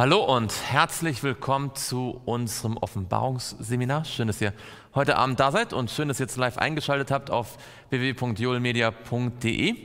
[0.00, 4.06] Hallo und herzlich willkommen zu unserem Offenbarungsseminar.
[4.06, 4.54] Schön, dass ihr
[4.94, 7.58] heute Abend da seid und schön, dass ihr jetzt live eingeschaltet habt auf
[7.90, 9.76] www.joelmedia.de.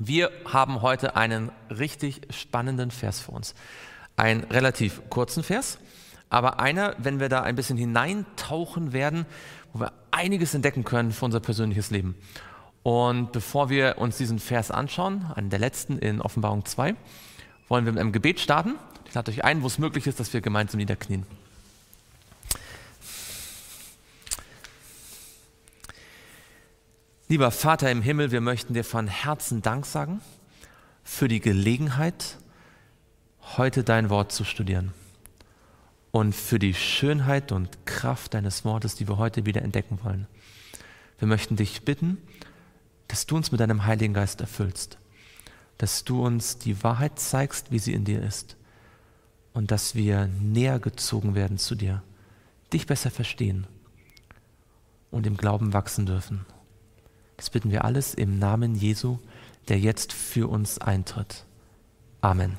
[0.00, 3.54] Wir haben heute einen richtig spannenden Vers für uns.
[4.16, 5.78] Einen relativ kurzen Vers,
[6.28, 9.26] aber einer, wenn wir da ein bisschen hineintauchen werden,
[9.72, 12.16] wo wir einiges entdecken können für unser persönliches Leben.
[12.82, 16.96] Und bevor wir uns diesen Vers anschauen, einen der letzten in Offenbarung 2,
[17.68, 18.74] wollen wir mit einem Gebet starten.
[19.14, 21.26] Lade euch ein, wo es möglich ist, dass wir gemeinsam niederknien.
[27.28, 30.20] Lieber Vater im Himmel, wir möchten dir von Herzen Dank sagen
[31.04, 32.38] für die Gelegenheit,
[33.56, 34.94] heute dein Wort zu studieren
[36.10, 40.26] und für die Schönheit und Kraft deines Wortes, die wir heute wieder entdecken wollen.
[41.18, 42.18] Wir möchten dich bitten,
[43.08, 44.98] dass du uns mit deinem Heiligen Geist erfüllst,
[45.78, 48.56] dass du uns die Wahrheit zeigst, wie sie in dir ist
[49.52, 52.02] und dass wir näher gezogen werden zu dir,
[52.72, 53.66] dich besser verstehen
[55.10, 56.46] und im Glauben wachsen dürfen.
[57.36, 59.18] Das bitten wir alles im Namen Jesu,
[59.68, 61.44] der jetzt für uns eintritt.
[62.20, 62.56] Amen.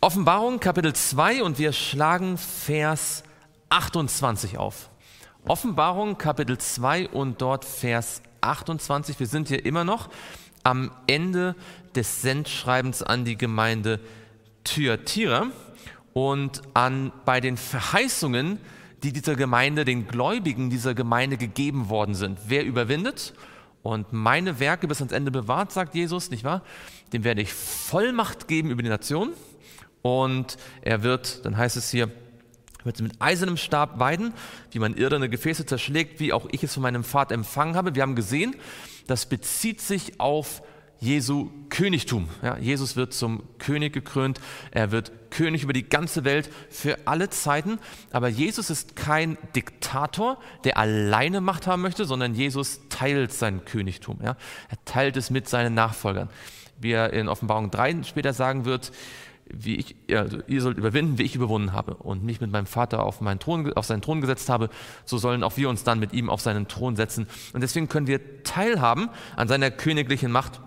[0.00, 3.24] Offenbarung Kapitel 2 und wir schlagen Vers
[3.68, 4.90] 28 auf.
[5.46, 9.18] Offenbarung Kapitel 2 und dort Vers 28.
[9.18, 10.08] Wir sind hier immer noch
[10.62, 11.56] am Ende
[11.96, 14.00] des Sendschreibens an die Gemeinde
[14.64, 15.46] Thyatira
[16.12, 18.58] und an, bei den Verheißungen,
[19.02, 22.38] die dieser Gemeinde, den Gläubigen dieser Gemeinde gegeben worden sind.
[22.48, 23.34] Wer überwindet
[23.82, 26.62] und meine Werke bis ans Ende bewahrt, sagt Jesus, nicht wahr?
[27.12, 29.32] Dem werde ich Vollmacht geben über die Nation
[30.02, 32.10] und er wird, dann heißt es hier,
[32.84, 34.32] wird mit eisernem Stab weiden,
[34.70, 37.94] wie man irdene Gefäße zerschlägt, wie auch ich es von meinem Vater empfangen habe.
[37.94, 38.56] Wir haben gesehen,
[39.06, 40.62] das bezieht sich auf
[41.00, 42.28] Jesu Königtum.
[42.42, 47.30] Ja, Jesus wird zum König gekrönt, er wird König über die ganze Welt für alle
[47.30, 47.78] Zeiten.
[48.10, 54.18] Aber Jesus ist kein Diktator, der alleine Macht haben möchte, sondern Jesus teilt sein Königtum.
[54.22, 54.36] Ja.
[54.68, 56.30] Er teilt es mit seinen Nachfolgern.
[56.80, 58.92] Wie er in Offenbarung 3 später sagen wird,
[59.50, 63.02] wie ich, also ihr sollt überwinden, wie ich überwunden habe und mich mit meinem Vater
[63.02, 64.68] auf, meinen Thron, auf seinen Thron gesetzt habe,
[65.04, 67.26] so sollen auch wir uns dann mit ihm auf seinen Thron setzen.
[67.52, 70.60] Und deswegen können wir teilhaben an seiner königlichen Macht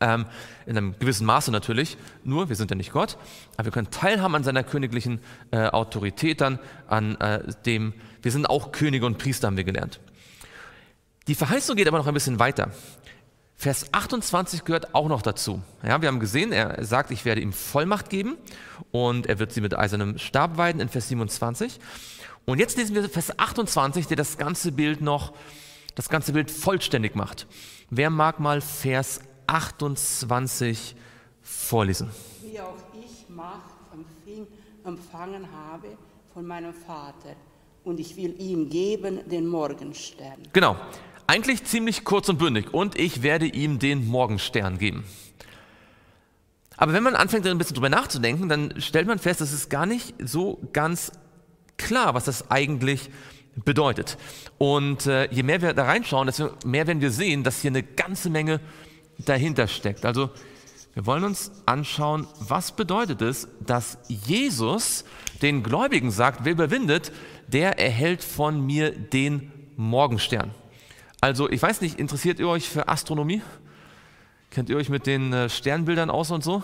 [0.00, 0.26] ähm,
[0.66, 3.16] in einem gewissen Maße natürlich, nur wir sind ja nicht Gott,
[3.56, 8.48] aber wir können teilhaben an seiner königlichen äh, Autorität dann, an äh, dem, wir sind
[8.48, 10.00] auch Könige und Priester, haben wir gelernt.
[11.26, 12.70] Die Verheißung geht aber noch ein bisschen weiter.
[13.56, 15.62] Vers 28 gehört auch noch dazu.
[15.82, 18.36] Ja, wir haben gesehen, er sagt, ich werde ihm Vollmacht geben
[18.90, 21.78] und er wird sie mit eisernem Stab weiden in Vers 27.
[22.44, 25.32] Und jetzt lesen wir Vers 28, der das ganze Bild noch,
[25.94, 27.46] das ganze Bild vollständig macht.
[27.88, 30.96] Wer mag mal Vers 28
[31.42, 32.10] vorlesen.
[32.42, 33.74] Wie auch ich Macht
[34.84, 35.88] empfangen habe
[36.32, 37.34] von meinem Vater
[37.84, 40.38] und ich will ihm geben den Morgenstern.
[40.52, 40.76] Genau,
[41.26, 45.04] eigentlich ziemlich kurz und bündig und ich werde ihm den Morgenstern geben.
[46.76, 49.86] Aber wenn man anfängt, ein bisschen drüber nachzudenken, dann stellt man fest, das ist gar
[49.86, 51.12] nicht so ganz
[51.76, 53.10] klar, was das eigentlich
[53.64, 54.18] bedeutet.
[54.58, 57.84] Und äh, je mehr wir da reinschauen, desto mehr werden wir sehen, dass hier eine
[57.84, 58.60] ganze Menge
[59.18, 60.04] dahinter steckt.
[60.04, 60.30] Also
[60.94, 65.04] wir wollen uns anschauen, was bedeutet es, dass Jesus
[65.42, 67.12] den Gläubigen sagt, wer überwindet,
[67.48, 70.52] der erhält von mir den Morgenstern.
[71.20, 73.42] Also ich weiß nicht, interessiert ihr euch für Astronomie?
[74.50, 76.62] Kennt ihr euch mit den äh, Sternbildern aus und so?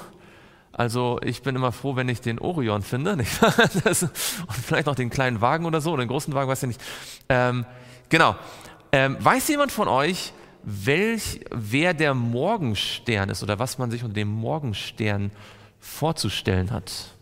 [0.72, 3.16] Also ich bin immer froh, wenn ich den Orion finde
[3.84, 4.12] das, und
[4.52, 6.80] vielleicht noch den kleinen Wagen oder so, oder den großen Wagen, weiß ich nicht.
[7.28, 7.66] Ähm,
[8.08, 8.36] genau.
[8.92, 14.14] Ähm, weiß jemand von euch, welch, wer der Morgenstern ist oder was man sich unter
[14.14, 15.30] dem Morgenstern
[15.78, 17.14] vorzustellen hat.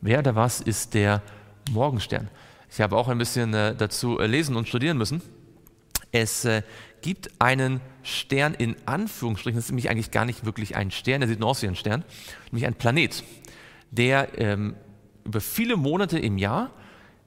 [0.00, 1.22] Wer oder was ist der
[1.70, 2.28] Morgenstern?
[2.70, 5.22] Ich habe auch ein bisschen äh, dazu äh, lesen und studieren müssen.
[6.10, 6.62] Es äh,
[7.00, 11.28] gibt einen Stern in Anführungsstrichen, das ist nämlich eigentlich gar nicht wirklich ein Stern, der
[11.28, 12.04] sieht nur aus wie ein Stern,
[12.50, 13.22] nämlich ein Planet,
[13.90, 14.76] der ähm,
[15.24, 16.70] über viele Monate im Jahr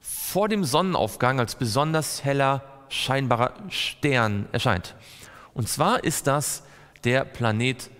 [0.00, 4.94] vor dem Sonnenaufgang als besonders heller scheinbarer Stern erscheint.
[5.54, 6.62] Und zwar ist das
[7.04, 7.90] der Planet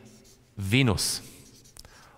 [0.56, 1.22] Venus.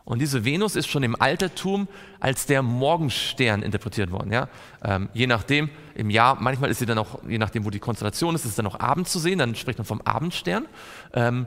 [0.05, 1.87] Und diese Venus ist schon im Altertum
[2.19, 4.33] als der Morgenstern interpretiert worden.
[4.33, 4.49] Ja?
[4.83, 8.35] Ähm, je nachdem, im Jahr, manchmal ist sie dann auch, je nachdem, wo die Konstellation
[8.35, 10.67] ist, ist es dann auch Abend zu sehen, dann spricht man vom Abendstern.
[11.13, 11.47] Ähm,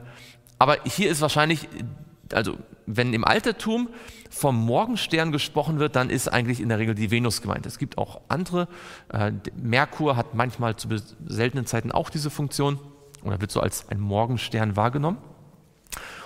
[0.58, 1.68] aber hier ist wahrscheinlich,
[2.34, 2.56] also
[2.86, 3.88] wenn im Altertum
[4.30, 7.66] vom Morgenstern gesprochen wird, dann ist eigentlich in der Regel die Venus gemeint.
[7.66, 8.68] Es gibt auch andere.
[9.12, 10.88] Äh, Merkur hat manchmal zu
[11.26, 12.78] seltenen Zeiten auch diese Funktion
[13.22, 15.18] oder wird so als ein Morgenstern wahrgenommen.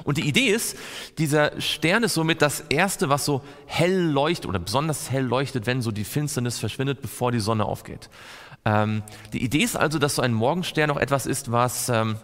[0.05, 0.77] Und die Idee ist,
[1.19, 5.83] dieser Stern ist somit das erste, was so hell leuchtet oder besonders hell leuchtet, wenn
[5.83, 8.09] so die Finsternis verschwindet, bevor die Sonne aufgeht.
[8.65, 9.03] Ähm,
[9.33, 12.17] die Idee ist also, dass so ein Morgenstern auch etwas ist, was ähm,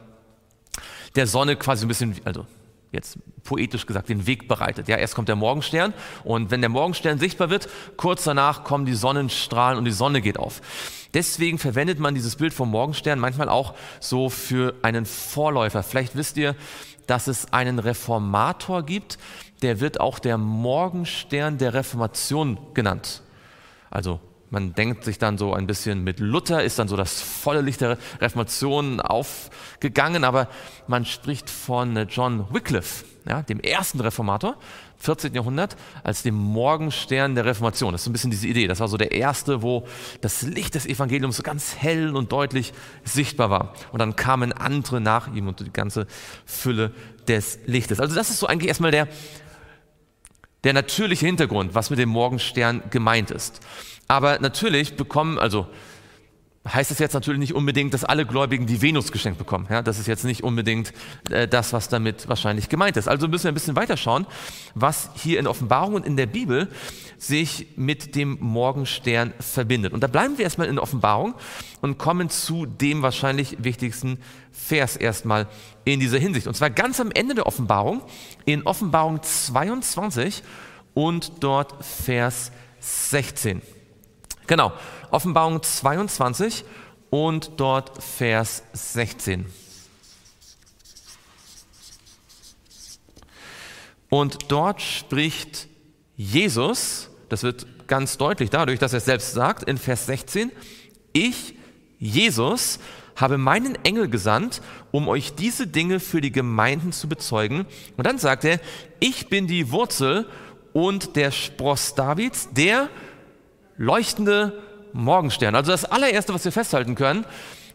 [1.17, 2.47] der Sonne quasi ein bisschen, also
[2.93, 4.89] jetzt poetisch gesagt, den Weg bereitet.
[4.89, 5.93] Ja, erst kommt der Morgenstern
[6.25, 10.39] und wenn der Morgenstern sichtbar wird, kurz danach kommen die Sonnenstrahlen und die Sonne geht
[10.39, 10.61] auf.
[11.15, 15.83] Deswegen verwendet man dieses Bild vom Morgenstern manchmal auch so für einen Vorläufer.
[15.83, 16.57] Vielleicht wisst ihr,
[17.07, 19.19] dass es einen Reformator gibt,
[19.61, 23.23] der wird auch der Morgenstern der Reformation genannt.
[23.91, 27.63] Also man denkt sich dann so ein bisschen mit Luther, ist dann so das volle
[27.63, 30.49] Licht der Reformation aufgegangen, aber
[30.87, 34.57] man spricht von John Wycliffe, ja, dem ersten Reformator,
[34.99, 35.35] 14.
[35.35, 37.93] Jahrhundert, als dem Morgenstern der Reformation.
[37.93, 38.67] Das ist so ein bisschen diese Idee.
[38.67, 39.87] Das war so der erste, wo
[40.21, 42.73] das Licht des Evangeliums so ganz hell und deutlich
[43.05, 43.75] sichtbar war.
[43.93, 46.07] Und dann kamen andere nach ihm und die ganze
[46.47, 46.93] Fülle
[47.29, 48.01] des Lichtes.
[48.01, 49.09] Also das ist so eigentlich erstmal der,
[50.65, 53.61] der natürliche Hintergrund, was mit dem Morgenstern gemeint ist.
[54.09, 55.67] Aber natürlich bekommen, also
[56.67, 59.67] heißt es jetzt natürlich nicht unbedingt, dass alle Gläubigen die Venus geschenkt bekommen.
[59.69, 60.93] Ja, das ist jetzt nicht unbedingt
[61.31, 63.09] äh, das, was damit wahrscheinlich gemeint ist.
[63.09, 64.27] Also müssen wir ein bisschen weiterschauen,
[64.75, 66.69] was hier in Offenbarung und in der Bibel
[67.19, 69.93] sich mit dem Morgenstern verbindet.
[69.93, 71.35] Und da bleiben wir erstmal in Offenbarung
[71.81, 74.19] und kommen zu dem wahrscheinlich wichtigsten
[74.53, 75.49] Vers erstmal
[75.85, 76.47] in dieser Hinsicht.
[76.47, 78.03] Und zwar ganz am Ende der Offenbarung,
[78.45, 80.45] in Offenbarung 22
[80.95, 83.63] und dort Vers 16.
[84.47, 84.73] Genau,
[85.11, 86.65] Offenbarung 22
[87.11, 89.47] und dort Vers 16.
[94.09, 95.69] Und dort spricht
[96.17, 100.53] Jesus, das wird ganz deutlich dadurch, dass er es selbst sagt, in Vers 16,
[101.13, 101.55] ich,
[101.99, 102.79] Jesus,
[103.17, 104.61] habe meinen Engel gesandt,
[104.91, 107.67] um euch diese Dinge für die Gemeinden zu bezeugen.
[107.97, 108.61] Und dann sagt er,
[109.01, 110.27] ich bin die Wurzel
[110.73, 112.89] und der Spross Davids, der
[113.83, 114.63] leuchtende
[114.93, 115.57] Morgenstern.
[115.57, 117.25] Also das allererste, was wir festhalten können,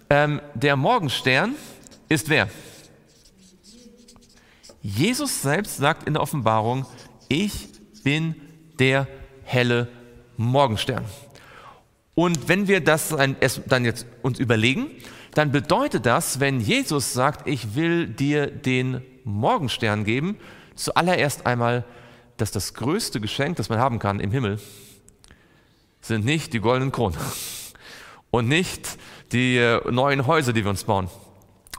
[0.09, 1.56] ähm, der Morgenstern
[2.07, 2.48] ist wer?
[4.81, 6.86] Jesus selbst sagt in der Offenbarung,
[7.27, 7.68] ich
[8.04, 8.36] bin
[8.80, 9.06] der
[9.44, 9.89] helle
[10.38, 11.04] Morgenstern.
[12.15, 14.88] Und wenn wir das dann jetzt uns überlegen,
[15.33, 20.38] dann bedeutet das, wenn Jesus sagt, ich will dir den Morgenstern geben,
[20.74, 21.83] zuallererst einmal,
[22.38, 24.60] dass das größte Geschenk, das man haben kann im Himmel,
[26.01, 27.17] sind nicht die goldenen Kronen
[28.31, 28.97] und nicht
[29.31, 31.09] die äh, neuen Häuser, die wir uns bauen.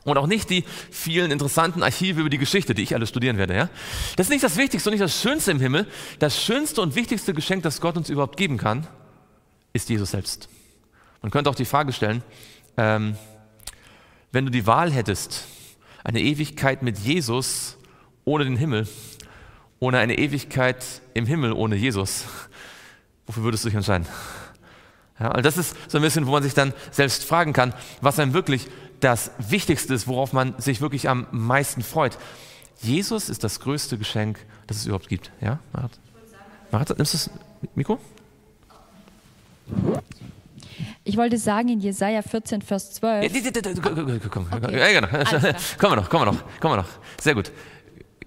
[0.05, 3.55] Und auch nicht die vielen interessanten Archive über die Geschichte, die ich alle studieren werde.
[3.55, 3.69] Ja?
[4.16, 5.87] Das ist nicht das Wichtigste und nicht das Schönste im Himmel.
[6.19, 8.87] Das schönste und wichtigste Geschenk, das Gott uns überhaupt geben kann,
[9.73, 10.49] ist Jesus selbst.
[11.21, 12.23] Man könnte auch die Frage stellen,
[12.76, 13.16] ähm,
[14.33, 15.47] wenn du die Wahl hättest,
[16.04, 17.76] eine Ewigkeit mit Jesus
[18.25, 18.87] ohne den Himmel,
[19.81, 22.25] ohne eine Ewigkeit im Himmel ohne Jesus,
[23.28, 24.08] Wofür würdest du dich entscheiden?
[25.20, 28.18] Ja, also das ist so ein bisschen, wo man sich dann selbst fragen kann, was
[28.18, 28.68] einem wirklich
[29.00, 32.18] das Wichtigste ist, worauf man sich wirklich am meisten freut.
[32.80, 35.30] Jesus ist das größte Geschenk, das es überhaupt gibt.
[35.40, 35.90] Ja, Marat?
[36.70, 37.30] Marat, nimmst du das
[37.75, 37.99] Mikro?
[41.04, 43.35] Ich wollte sagen in Jesaja 14, Vers 12.
[43.35, 45.08] Ja, komm, ja, genau.
[45.11, 45.18] Wir
[45.97, 46.88] noch, kommen wir noch, kommen wir noch.
[47.20, 47.50] Sehr gut.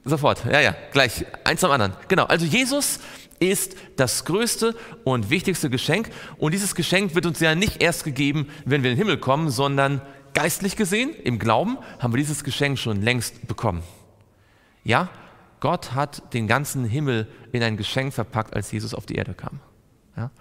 [0.03, 0.43] Sofort.
[0.45, 1.25] Ja, ja, gleich.
[1.43, 1.93] Eins zum anderen.
[2.07, 2.25] Genau.
[2.25, 2.99] Also Jesus
[3.41, 6.09] ist das größte und wichtigste Geschenk.
[6.37, 9.49] Und dieses Geschenk wird uns ja nicht erst gegeben, wenn wir in den Himmel kommen,
[9.49, 10.01] sondern
[10.33, 13.83] geistlich gesehen, im Glauben, haben wir dieses Geschenk schon längst bekommen.
[14.83, 15.09] Ja,
[15.59, 19.59] Gott hat den ganzen Himmel in ein Geschenk verpackt, als Jesus auf die Erde kam.
[20.15, 20.31] Ja?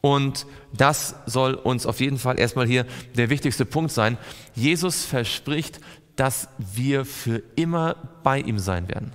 [0.00, 4.16] Und das soll uns auf jeden Fall erstmal hier der wichtigste Punkt sein.
[4.54, 5.80] Jesus verspricht,
[6.16, 9.12] dass wir für immer bei ihm sein werden.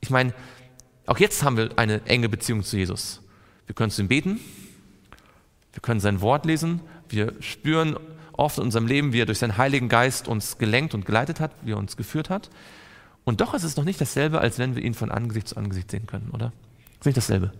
[0.00, 0.34] Ich meine,
[1.06, 3.20] auch jetzt haben wir eine enge Beziehung zu Jesus.
[3.66, 4.40] Wir können zu ihm beten,
[5.72, 7.96] wir können sein Wort lesen, wir spüren
[8.32, 11.52] oft in unserem Leben, wie er durch seinen Heiligen Geist uns gelenkt und geleitet hat,
[11.62, 12.50] wie er uns geführt hat.
[13.24, 15.90] Und doch ist es noch nicht dasselbe, als wenn wir ihn von Angesicht zu Angesicht
[15.90, 16.52] sehen können, oder?
[16.92, 17.52] Es ist nicht dasselbe.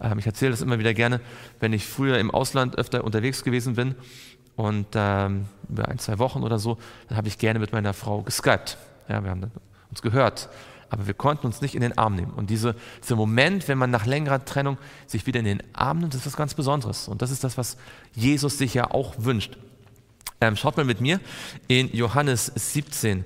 [0.00, 1.20] Ähm, ich erzähle das immer wieder gerne,
[1.60, 3.94] wenn ich früher im Ausland öfter unterwegs gewesen bin
[4.56, 6.78] und ähm, über ein, zwei Wochen oder so,
[7.08, 8.78] dann habe ich gerne mit meiner Frau geskypt.
[9.08, 9.50] Ja, wir haben
[9.90, 10.48] uns gehört,
[10.90, 12.32] aber wir konnten uns nicht in den Arm nehmen.
[12.32, 16.14] Und diese, dieser Moment, wenn man nach längerer Trennung sich wieder in den Arm nimmt,
[16.14, 17.06] das ist was ganz Besonderes.
[17.06, 17.76] Und das ist das, was
[18.14, 19.56] Jesus sich ja auch wünscht.
[20.40, 21.20] Ähm, schaut mal mit mir
[21.68, 23.24] in Johannes 17.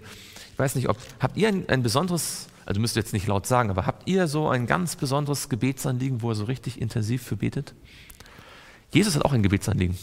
[0.53, 3.47] Ich weiß nicht, ob, habt ihr ein, ein besonderes, also müsst ihr jetzt nicht laut
[3.47, 7.37] sagen, aber habt ihr so ein ganz besonderes Gebetsanliegen, wo er so richtig intensiv für
[7.37, 7.75] betet?
[8.93, 9.97] Jesus hat auch ein Gebetsanliegen.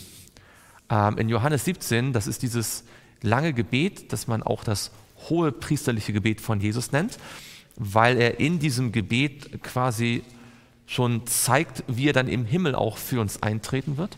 [0.90, 2.86] Ähm, in Johannes 17, das ist dieses
[3.22, 4.92] lange Gebet, das man auch das
[5.30, 7.18] hohe priesterliche Gebet von Jesus nennt.
[7.78, 10.24] weil er in diesem Gebet quasi
[10.86, 14.18] schon zeigt, wie er dann im Himmel auch für uns eintreten wird.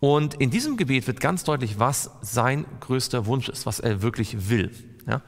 [0.00, 4.48] Und in diesem Gebet wird ganz deutlich, was sein größter Wunsch ist, was er wirklich
[4.48, 4.70] will.
[5.06, 5.22] Ja?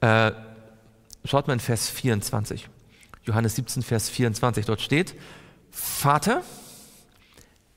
[0.00, 0.32] Äh,
[1.24, 2.68] schaut mal in Vers 24.
[3.24, 4.66] Johannes 17, Vers 24.
[4.66, 5.14] Dort steht,
[5.70, 6.42] Vater,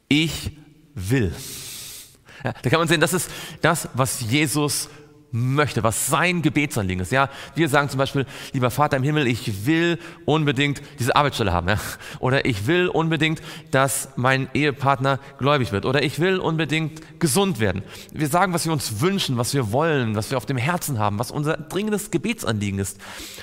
[0.07, 0.51] ich
[0.95, 1.33] will.
[2.43, 3.29] Ja, da kann man sehen, das ist
[3.61, 4.89] das, was Jesus
[5.33, 7.11] möchte, was sein Gebetsanliegen ist.
[7.11, 11.67] Ja, wir sagen zum Beispiel, lieber Vater im Himmel, ich will unbedingt diese Arbeitsstelle haben.
[11.67, 11.79] Ja?
[12.19, 15.85] Oder ich will unbedingt, dass mein Ehepartner gläubig wird.
[15.85, 17.81] Oder ich will unbedingt gesund werden.
[18.11, 21.17] Wir sagen, was wir uns wünschen, was wir wollen, was wir auf dem Herzen haben,
[21.17, 22.99] was unser dringendes Gebetsanliegen ist.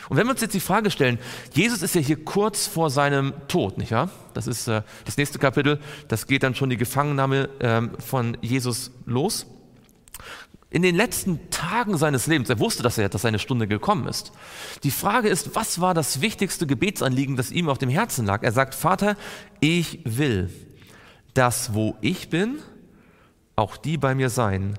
[0.09, 1.19] Und wenn wir uns jetzt die Frage stellen,
[1.55, 4.11] Jesus ist ja hier kurz vor seinem Tod, nicht wahr?
[4.33, 5.81] Das ist äh, das nächste Kapitel.
[6.07, 9.47] Das geht dann schon die Gefangennahme äh, von Jesus los
[10.71, 14.33] in den letzten Tagen seines Lebens, er wusste, dass, er, dass seine Stunde gekommen ist.
[14.85, 18.45] Die Frage ist, was war das wichtigste Gebetsanliegen, das ihm auf dem Herzen lag?
[18.45, 19.17] Er sagt, Vater,
[19.59, 20.49] ich will,
[21.35, 22.61] dass wo ich bin,
[23.57, 24.79] auch die bei mir sein,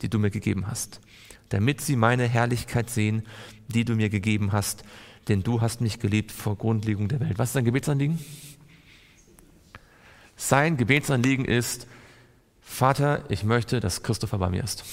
[0.00, 1.00] die du mir gegeben hast,
[1.48, 3.24] damit sie meine Herrlichkeit sehen,
[3.66, 4.84] die du mir gegeben hast,
[5.26, 7.38] denn du hast mich geliebt vor Grundlegung der Welt.
[7.38, 8.18] Was ist sein Gebetsanliegen?
[10.36, 11.88] Sein Gebetsanliegen ist,
[12.60, 14.84] Vater, ich möchte, dass Christopher bei mir ist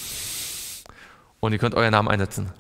[1.39, 2.51] und ihr könnt euren Namen einsetzen.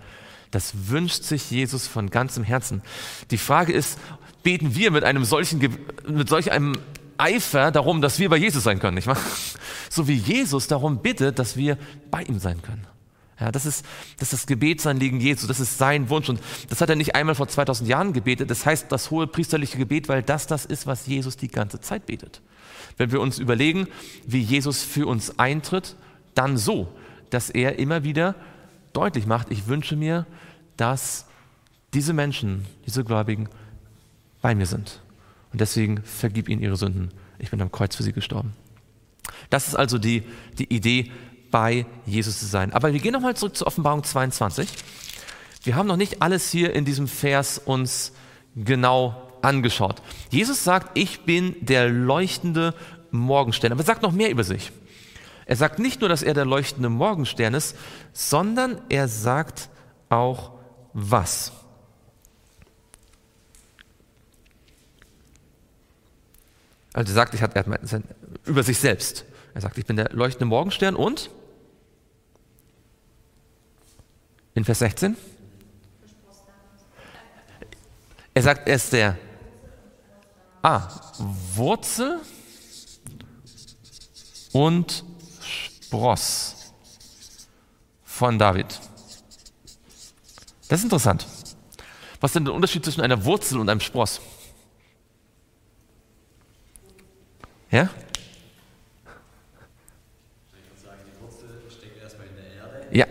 [0.51, 2.81] Das wünscht sich Jesus von ganzem Herzen.
[3.29, 3.99] Die Frage ist,
[4.43, 5.59] beten wir mit einem solchen,
[6.07, 6.73] mit solch einem
[7.17, 9.17] Eifer darum, dass wir bei Jesus sein können, nicht wahr?
[9.91, 11.75] So wie Jesus darum bittet, dass wir
[12.11, 12.85] bei ihm sein können.
[13.39, 13.83] Ja, das ist,
[14.17, 17.35] das ist das Gebetsanliegen Jesu, das ist sein Wunsch und das hat er nicht einmal
[17.35, 21.07] vor 2000 Jahren gebetet, das heißt das hohe priesterliche Gebet, weil das das ist, was
[21.07, 22.41] Jesus die ganze Zeit betet.
[22.97, 23.87] Wenn wir uns überlegen,
[24.27, 25.95] wie Jesus für uns eintritt,
[26.35, 26.93] dann so,
[27.29, 28.35] dass er immer wieder
[28.93, 30.25] deutlich macht, ich wünsche mir,
[30.77, 31.25] dass
[31.93, 33.49] diese Menschen, diese Gläubigen
[34.41, 35.01] bei mir sind.
[35.51, 37.09] Und deswegen vergib ihnen ihre Sünden.
[37.39, 38.53] Ich bin am Kreuz für sie gestorben.
[39.49, 40.23] Das ist also die,
[40.57, 41.11] die Idee,
[41.51, 42.73] bei Jesus zu sein.
[42.73, 44.69] Aber wir gehen nochmal zurück zur Offenbarung 22.
[45.63, 48.13] Wir haben noch nicht alles hier in diesem Vers uns
[48.55, 50.01] genau angeschaut.
[50.29, 52.73] Jesus sagt, ich bin der leuchtende
[53.11, 53.71] Morgenstern.
[53.71, 54.71] Aber er sagt noch mehr über sich.
[55.49, 57.75] Er sagt nicht nur, dass er der leuchtende Morgenstern ist,
[58.13, 59.69] sondern er sagt
[60.07, 60.51] auch
[60.93, 61.51] was.
[66.93, 67.65] Also er sagt, ich hat, er
[68.45, 69.25] über sich selbst.
[69.55, 71.31] Er sagt, ich bin der leuchtende Morgenstern und
[74.53, 75.17] in Vers 16?
[78.35, 79.17] Er sagt, er ist der
[80.61, 80.87] ah,
[81.55, 82.21] Wurzel
[84.51, 85.08] und
[85.89, 86.71] Spross
[88.03, 88.67] von David.
[90.67, 91.25] Das ist interessant.
[92.21, 94.21] Was ist denn der Unterschied zwischen einer Wurzel und einem Spross?
[97.71, 97.89] Ja?
[102.91, 103.07] Ja.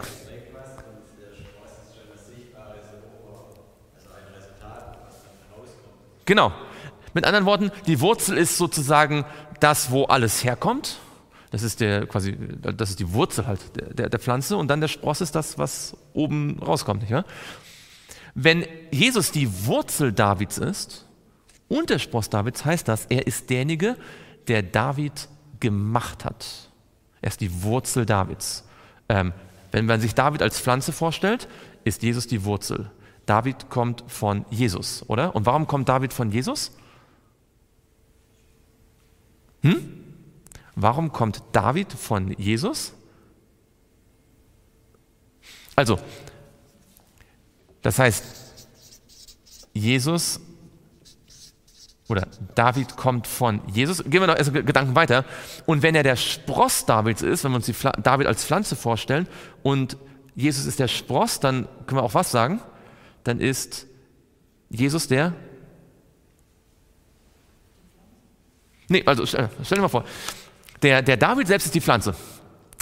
[6.26, 6.52] Genau.
[7.12, 9.24] Mit anderen Worten, die Wurzel ist sozusagen
[9.58, 11.00] das, wo alles herkommt.
[11.50, 13.60] Das ist der quasi, das ist die Wurzel halt
[13.98, 17.02] der, der Pflanze und dann der Spross ist das, was oben rauskommt.
[17.02, 17.24] Nicht wahr?
[18.34, 21.06] Wenn Jesus die Wurzel Davids ist
[21.68, 23.96] und der Spross Davids, heißt das, er ist derjenige,
[24.46, 25.28] der David
[25.58, 26.70] gemacht hat.
[27.20, 28.64] Er ist die Wurzel Davids.
[29.08, 29.32] Ähm,
[29.72, 31.48] wenn man sich David als Pflanze vorstellt,
[31.84, 32.90] ist Jesus die Wurzel.
[33.26, 35.34] David kommt von Jesus, oder?
[35.34, 36.72] Und warum kommt David von Jesus?
[39.62, 39.98] Hm?
[40.80, 42.92] Warum kommt David von Jesus?
[45.74, 45.98] Also,
[47.82, 48.24] das heißt,
[49.74, 50.38] Jesus
[52.06, 54.04] oder David kommt von Jesus.
[54.04, 55.24] Gehen wir noch erst Gedanken weiter.
[55.66, 59.26] Und wenn er der Spross Davids ist, wenn wir uns die David als Pflanze vorstellen
[59.64, 59.96] und
[60.36, 62.62] Jesus ist der Spross, dann können wir auch was sagen?
[63.24, 63.88] Dann ist
[64.70, 65.34] Jesus der.
[68.88, 70.04] Nee, also stell, stell dir mal vor,
[70.82, 72.14] der, der David selbst ist die Pflanze.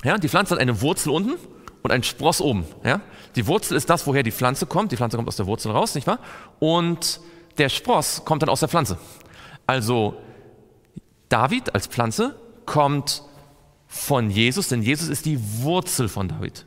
[0.04, 1.34] Ja, die Pflanze hat eine Wurzel unten
[1.82, 2.64] und einen Spross oben.
[2.84, 3.00] Ja?
[3.34, 4.92] Die Wurzel ist das, woher die Pflanze kommt.
[4.92, 6.18] Die Pflanze kommt aus der Wurzel raus, nicht wahr?
[6.58, 7.20] Und
[7.58, 8.98] der Spross kommt dann aus der Pflanze.
[9.66, 10.16] Also
[11.28, 12.36] David als Pflanze
[12.66, 13.22] kommt
[13.86, 16.66] von Jesus, denn Jesus ist die Wurzel von David.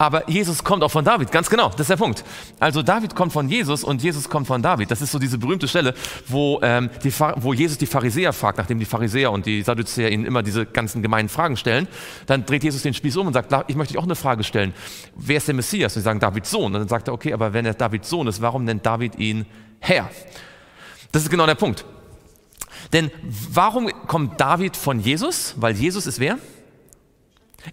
[0.00, 2.24] Aber Jesus kommt auch von David, ganz genau, das ist der Punkt.
[2.58, 4.90] Also David kommt von Jesus und Jesus kommt von David.
[4.90, 5.92] Das ist so diese berühmte Stelle,
[6.26, 10.24] wo, ähm, die, wo Jesus die Pharisäer fragt, nachdem die Pharisäer und die Sadduzäer ihnen
[10.24, 11.86] immer diese ganzen gemeinen Fragen stellen.
[12.24, 14.72] Dann dreht Jesus den Spieß um und sagt, ich möchte euch auch eine Frage stellen.
[15.16, 15.94] Wer ist der Messias?
[15.94, 16.74] Und sie sagen, Davids Sohn.
[16.74, 19.44] Und dann sagt er, okay, aber wenn er Davids Sohn ist, warum nennt David ihn
[19.80, 20.08] Herr?
[21.12, 21.84] Das ist genau der Punkt.
[22.94, 23.10] Denn
[23.52, 25.56] warum kommt David von Jesus?
[25.58, 26.38] Weil Jesus ist wer?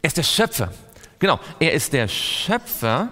[0.02, 0.74] Er ist der Schöpfer.
[1.20, 3.10] Genau, er ist der Schöpfer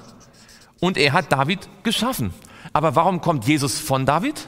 [0.79, 2.33] und er hat David geschaffen.
[2.73, 4.47] Aber warum kommt Jesus von David?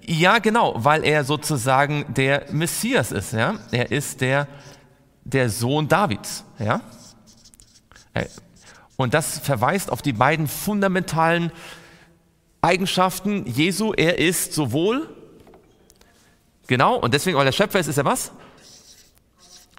[0.00, 3.34] Ja, genau, weil er sozusagen der Messias ist.
[3.34, 3.56] Ja?
[3.70, 4.48] Er ist der,
[5.24, 6.44] der Sohn Davids.
[6.58, 6.80] Ja?
[8.96, 11.52] Und das verweist auf die beiden fundamentalen
[12.62, 13.92] Eigenschaften Jesu.
[13.92, 15.08] Er ist sowohl,
[16.66, 18.32] genau, und deswegen, weil er Schöpfer ist, ist er was?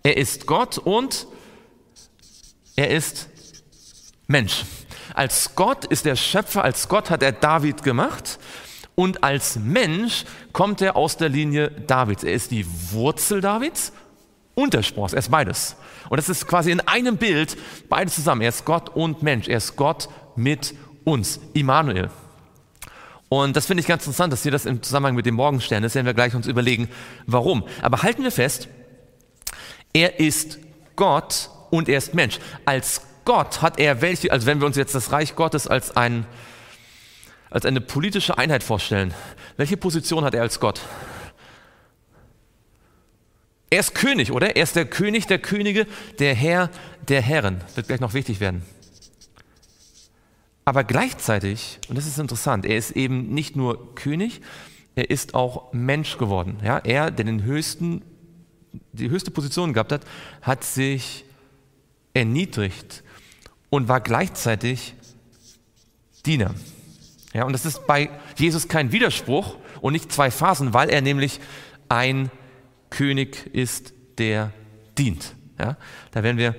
[0.03, 1.27] Er ist Gott und
[2.75, 3.29] er ist
[4.27, 4.63] Mensch.
[5.13, 8.39] Als Gott ist er Schöpfer, als Gott hat er David gemacht
[8.95, 12.23] und als Mensch kommt er aus der Linie Davids.
[12.23, 13.91] Er ist die Wurzel Davids
[14.55, 15.75] und der Spross, er ist beides.
[16.09, 17.57] Und das ist quasi in einem Bild
[17.89, 18.41] beides zusammen.
[18.41, 22.09] Er ist Gott und Mensch, er ist Gott mit uns, Immanuel.
[23.29, 25.95] Und das finde ich ganz interessant, dass hier das im Zusammenhang mit dem Morgenstern ist,
[25.95, 26.89] werden wir gleich uns überlegen,
[27.27, 27.63] warum.
[27.81, 28.67] Aber halten wir fest,
[29.93, 30.60] er ist
[30.96, 32.39] Gott und er ist Mensch.
[32.65, 36.25] Als Gott hat er welche, also wenn wir uns jetzt das Reich Gottes als, ein,
[37.50, 39.13] als eine politische Einheit vorstellen,
[39.58, 40.82] welche Position hat er als Gott?
[43.69, 44.56] Er ist König, oder?
[44.56, 45.86] Er ist der König der Könige,
[46.17, 46.71] der Herr
[47.08, 47.62] der Herren.
[47.75, 48.63] Wird gleich noch wichtig werden.
[50.65, 54.41] Aber gleichzeitig, und das ist interessant, er ist eben nicht nur König,
[54.95, 56.58] er ist auch Mensch geworden.
[56.63, 58.04] Ja, er, der den höchsten
[58.91, 60.05] die höchste Position gehabt hat,
[60.41, 61.25] hat sich
[62.13, 63.03] erniedrigt
[63.69, 64.95] und war gleichzeitig
[66.25, 66.53] Diener.
[67.34, 71.39] Ja, und das ist bei Jesus kein Widerspruch und nicht zwei Phasen, weil er nämlich
[71.88, 72.29] ein
[72.89, 74.51] König ist, der
[74.97, 75.36] dient.
[75.60, 75.77] Ja,
[76.12, 76.55] da werden wir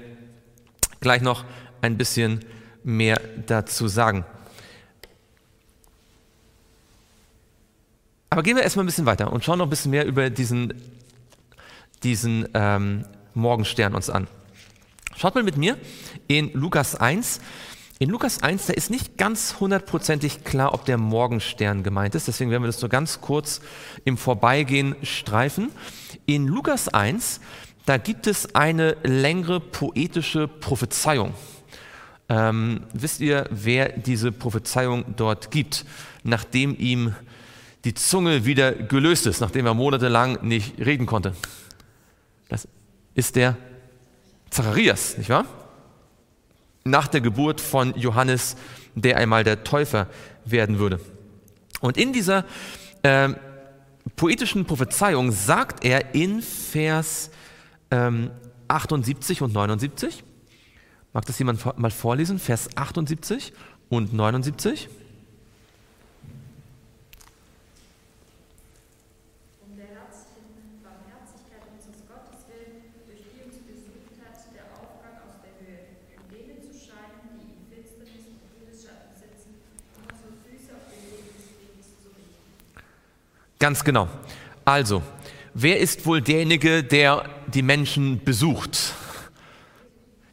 [1.01, 1.45] gleich noch
[1.81, 2.41] ein bisschen
[2.83, 4.25] mehr dazu sagen.
[8.31, 10.73] Aber gehen wir erstmal ein bisschen weiter und schauen noch ein bisschen mehr über diesen
[12.03, 14.29] diesen ähm, Morgenstern uns an.
[15.17, 15.77] Schaut mal mit mir
[16.29, 17.41] in Lukas 1.
[17.99, 22.29] In Lukas 1, da ist nicht ganz hundertprozentig klar, ob der Morgenstern gemeint ist.
[22.29, 23.61] Deswegen werden wir das nur ganz kurz
[24.05, 25.71] im Vorbeigehen streifen.
[26.25, 27.41] In Lukas 1,
[27.85, 31.35] da gibt es eine längere poetische Prophezeiung.
[32.31, 35.85] Ähm, wisst ihr, wer diese Prophezeiung dort gibt,
[36.23, 37.15] nachdem ihm
[37.85, 41.35] die Zunge wieder gelöst ist, nachdem er monatelang nicht reden konnte?
[42.51, 42.69] Das
[43.15, 43.57] ist der
[44.51, 45.47] Zacharias, nicht wahr?
[46.85, 48.57] Nach der Geburt von Johannes,
[48.95, 50.09] der einmal der Täufer
[50.45, 51.01] werden würde.
[51.81, 52.45] Und in dieser
[53.03, 53.31] äh,
[54.17, 57.31] poetischen Prophezeiung sagt er in Vers
[57.91, 58.31] ähm,
[58.69, 60.25] 78 und 79,
[61.13, 63.53] mag das jemand mal vorlesen, Vers 78
[63.89, 64.89] und 79?
[83.61, 84.09] Ganz genau.
[84.65, 85.03] Also,
[85.53, 88.95] wer ist wohl derjenige, der die Menschen besucht?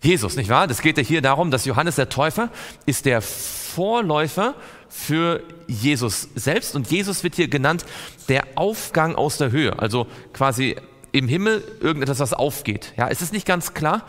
[0.02, 0.66] Jesus, nicht wahr?
[0.66, 2.50] Das geht ja hier darum, dass Johannes der Täufer
[2.86, 4.56] ist der Vorläufer
[4.88, 7.86] für Jesus selbst und Jesus wird hier genannt
[8.30, 10.78] der Aufgang aus der Höhe, also quasi
[11.12, 12.94] im Himmel irgendetwas, was aufgeht.
[12.96, 14.06] Ja, es ist nicht ganz klar.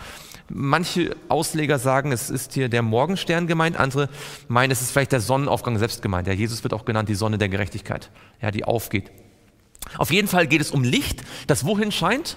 [0.50, 4.08] Manche Ausleger sagen, es ist hier der Morgenstern gemeint, andere
[4.48, 6.26] meinen, es ist vielleicht der Sonnenaufgang selbst gemeint.
[6.26, 9.10] Ja, Jesus wird auch genannt die Sonne der Gerechtigkeit ja, die aufgeht.
[9.96, 12.36] Auf jeden Fall geht es um Licht, das wohin scheint?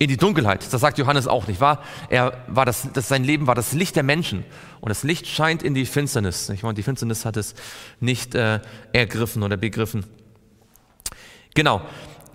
[0.00, 0.72] In die Dunkelheit.
[0.72, 1.82] Das sagt Johannes auch nicht wahr?
[2.08, 4.44] Er war das, das, sein Leben war das Licht der Menschen
[4.80, 6.48] und das Licht scheint in die Finsternis.
[6.48, 6.68] Wahr?
[6.68, 7.54] Und die Finsternis hat es
[7.98, 8.60] nicht äh,
[8.92, 10.04] ergriffen oder begriffen.
[11.54, 11.82] Genau.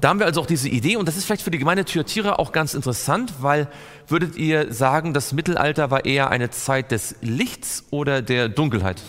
[0.04, 2.34] Da haben wir also auch diese Idee und das ist vielleicht für die Gemeinde Thyatira
[2.34, 3.70] auch ganz interessant, weil
[4.10, 9.02] würdet ihr sagen, das Mittelalter war eher eine Zeit des Lichts oder der Dunkelheit?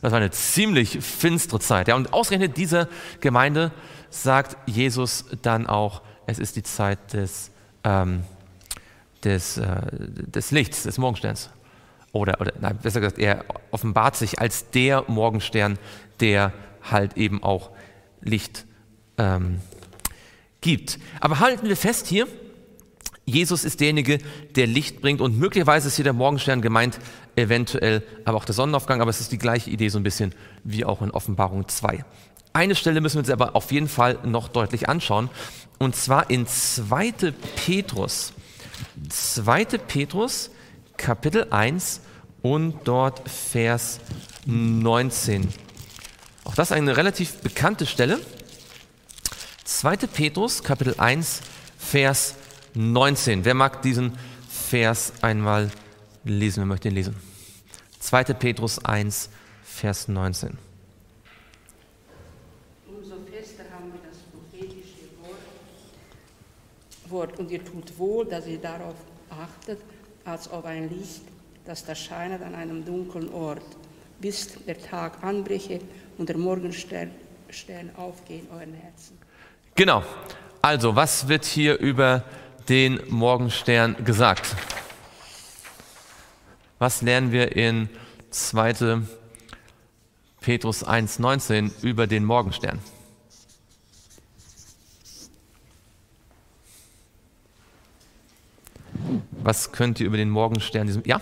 [0.00, 1.88] Das war eine ziemlich finstere Zeit.
[1.88, 3.72] Ja, und ausgerechnet diese Gemeinde
[4.10, 7.50] sagt Jesus dann auch, es ist die Zeit des,
[7.82, 8.22] ähm,
[9.24, 11.50] des, äh, des Lichts, des Morgensterns.
[12.12, 15.80] Oder, oder nein, besser gesagt, er offenbart sich als der Morgenstern,
[16.20, 17.70] der halt eben auch
[18.20, 18.66] Licht
[19.18, 19.60] ähm,
[20.60, 20.98] gibt.
[21.20, 22.26] Aber halten wir fest hier,
[23.26, 24.18] Jesus ist derjenige,
[24.54, 26.98] der Licht bringt und möglicherweise ist hier der Morgenstern gemeint,
[27.36, 30.84] eventuell aber auch der Sonnenaufgang, aber es ist die gleiche Idee so ein bisschen wie
[30.84, 32.04] auch in Offenbarung 2.
[32.52, 35.30] Eine Stelle müssen wir uns aber auf jeden Fall noch deutlich anschauen
[35.78, 37.32] und zwar in 2.
[37.56, 38.32] Petrus.
[39.08, 39.64] 2.
[39.64, 40.50] Petrus,
[40.96, 42.00] Kapitel 1
[42.42, 44.00] und dort Vers
[44.46, 45.48] 19.
[46.44, 48.20] Auch das eine relativ bekannte Stelle.
[49.64, 49.96] 2.
[50.12, 51.40] Petrus, Kapitel 1,
[51.78, 52.34] Vers
[52.74, 53.46] 19.
[53.46, 54.12] Wer mag diesen
[54.46, 55.70] Vers einmal
[56.22, 56.60] lesen?
[56.60, 57.16] Wer möchte ihn lesen?
[58.00, 58.24] 2.
[58.34, 59.30] Petrus 1,
[59.62, 60.58] Vers 19.
[62.86, 65.08] Umso fester haben wir das prophetische
[67.08, 68.96] Wort, und ihr tut wohl, dass ihr darauf
[69.30, 69.80] achtet,
[70.26, 71.22] als auf ein Licht,
[71.64, 73.64] das da scheinet an einem dunklen Ort,
[74.20, 75.80] bis der Tag anbreche
[76.18, 77.10] und der Morgenstern
[77.48, 79.23] Stern aufgehe in euren Herzen.
[79.74, 80.04] Genau.
[80.62, 82.24] Also, was wird hier über
[82.68, 84.54] den Morgenstern gesagt?
[86.78, 87.88] Was lernen wir in
[88.30, 89.02] 2.
[90.40, 92.80] Petrus 1,19 über den Morgenstern?
[99.42, 101.02] Was könnt ihr über den Morgenstern.
[101.04, 101.20] Ja?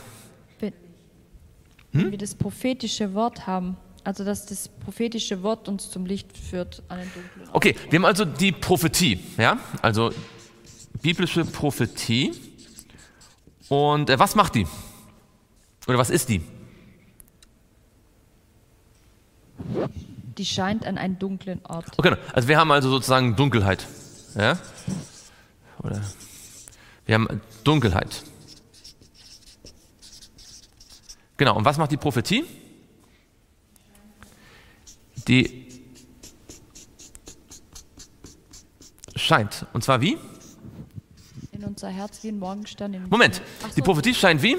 [1.93, 6.83] Wenn wir das prophetische Wort haben, also dass das prophetische Wort uns zum Licht führt
[6.89, 7.55] an den dunklen Ort.
[7.55, 9.59] Okay, wir haben also die Prophetie, ja?
[9.81, 10.13] Also
[11.01, 12.33] biblische Prophetie.
[13.69, 14.67] Und äh, was macht die?
[15.87, 16.43] Oder was ist die?
[20.39, 21.87] Die scheint an einen dunklen Ort.
[21.97, 23.87] Okay, also wir haben also sozusagen Dunkelheit.
[24.35, 24.59] Ja?
[25.83, 26.01] Oder
[27.07, 28.23] wir haben Dunkelheit.
[31.37, 32.45] Genau, und was macht die Prophetie?
[35.29, 35.69] Die
[39.17, 39.67] scheint.
[39.73, 40.19] Und zwar wie?
[41.53, 42.95] In unser Herz wie ein Morgenstern.
[42.95, 44.57] Im Moment, so, die Prophetie scheint wie?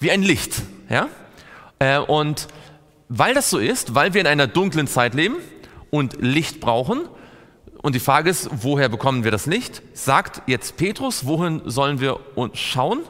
[0.00, 0.62] Wie ein Licht.
[0.88, 1.08] Ja?
[1.78, 2.48] Äh, Und
[3.08, 5.36] weil das so ist, weil wir in einer dunklen Zeit leben
[5.90, 7.08] und Licht brauchen,
[7.84, 9.82] und die Frage ist, woher bekommen wir das Licht?
[9.92, 13.00] Sagt jetzt Petrus, wohin sollen wir uns schauen?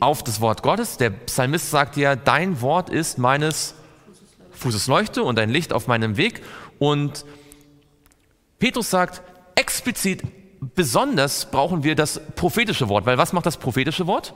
[0.00, 0.96] Auf das Wort Gottes.
[0.96, 3.74] Der Psalmist sagt ja, dein Wort ist meines
[4.52, 6.42] Fußes Leuchte und ein Licht auf meinem Weg.
[6.78, 7.24] Und
[8.58, 9.22] Petrus sagt
[9.54, 10.22] explizit,
[10.74, 14.34] besonders brauchen wir das prophetische Wort, weil was macht das prophetische Wort?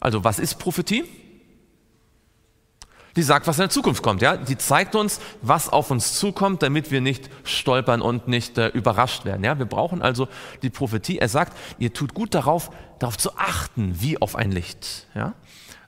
[0.00, 1.04] Also was ist Prophetie?
[3.16, 4.36] Die sagt, was in der Zukunft kommt, ja.
[4.36, 9.24] Die zeigt uns, was auf uns zukommt, damit wir nicht stolpern und nicht äh, überrascht
[9.24, 9.58] werden, ja.
[9.58, 10.28] Wir brauchen also
[10.62, 11.18] die Prophetie.
[11.18, 15.34] Er sagt, ihr tut gut darauf, darauf zu achten, wie auf ein Licht, ja.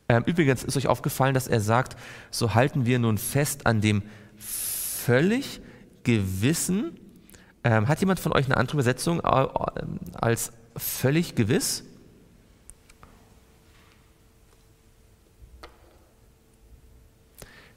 [0.08, 1.96] Ähm, übrigens ist euch aufgefallen, dass er sagt,
[2.30, 4.02] so halten wir nun fest an dem
[4.38, 5.60] völlig
[6.04, 6.98] gewissen.
[7.64, 9.48] Ähm, hat jemand von euch eine andere Übersetzung äh, äh,
[10.14, 11.84] als völlig gewiss?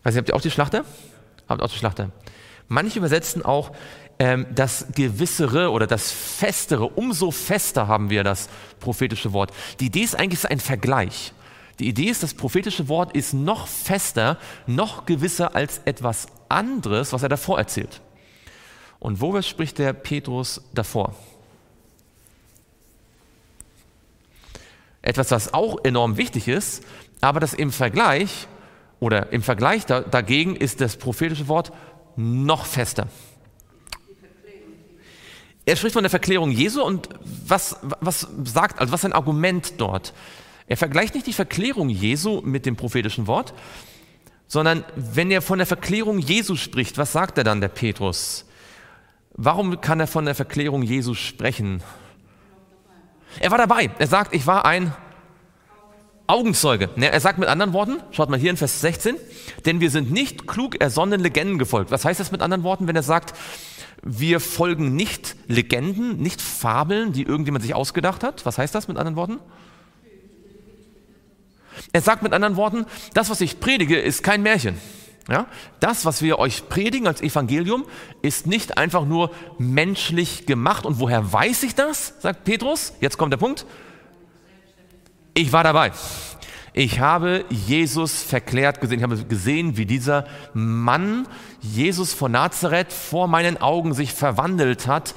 [0.04, 0.86] Weiß nicht, habt ihr auch die Schlachter?
[1.48, 2.12] Habt auch die Schlachter.
[2.68, 3.72] Manche übersetzen auch
[4.20, 6.88] ähm, das Gewissere oder das Festere.
[6.88, 9.52] Umso fester haben wir das prophetische Wort.
[9.80, 11.34] Die Idee ist eigentlich ein Vergleich.
[11.80, 17.24] Die Idee ist, das prophetische Wort ist noch fester, noch gewisser als etwas anderes, was
[17.24, 18.02] er davor erzählt.
[19.00, 21.16] Und worüber spricht der Petrus davor?
[25.02, 26.84] Etwas, was auch enorm wichtig ist,
[27.22, 28.48] aber das im Vergleich
[29.00, 31.72] oder im Vergleich da, dagegen ist das prophetische Wort
[32.16, 33.08] noch fester.
[35.66, 37.10] Er spricht von der Verklärung Jesu und
[37.46, 40.14] was, was sagt, also was ist ein Argument dort?
[40.68, 43.54] Er vergleicht nicht die Verklärung Jesu mit dem prophetischen Wort,
[44.48, 48.46] sondern wenn er von der Verklärung Jesu spricht, was sagt er dann, der Petrus?
[49.34, 51.84] Warum kann er von der Verklärung Jesu sprechen?
[53.40, 53.92] Er war dabei.
[54.00, 54.94] Er sagt, ich war ein
[56.30, 56.90] Augenzeuge.
[56.96, 59.16] Ne, Er sagt mit anderen Worten, schaut mal hier in Vers 16,
[59.66, 61.90] denn wir sind nicht klug ersonnenen Legenden gefolgt.
[61.90, 63.34] Was heißt das mit anderen Worten, wenn er sagt,
[64.04, 68.46] wir folgen nicht Legenden, nicht Fabeln, die irgendjemand sich ausgedacht hat?
[68.46, 69.40] Was heißt das mit anderen Worten?
[71.94, 74.78] Er sagt mit anderen Worten, das, was ich predige, ist kein Märchen.
[75.30, 75.48] Ja?
[75.80, 77.86] Das, was wir euch predigen als Evangelium,
[78.22, 80.86] ist nicht einfach nur menschlich gemacht.
[80.86, 82.14] Und woher weiß ich das?
[82.20, 82.94] sagt Petrus.
[83.02, 83.66] Jetzt kommt der Punkt.
[85.40, 85.94] Ich war dabei.
[86.74, 89.00] Ich habe Jesus verklärt gesehen.
[89.00, 91.28] Ich habe gesehen, wie dieser Mann,
[91.62, 95.14] Jesus von Nazareth, vor meinen Augen sich verwandelt hat,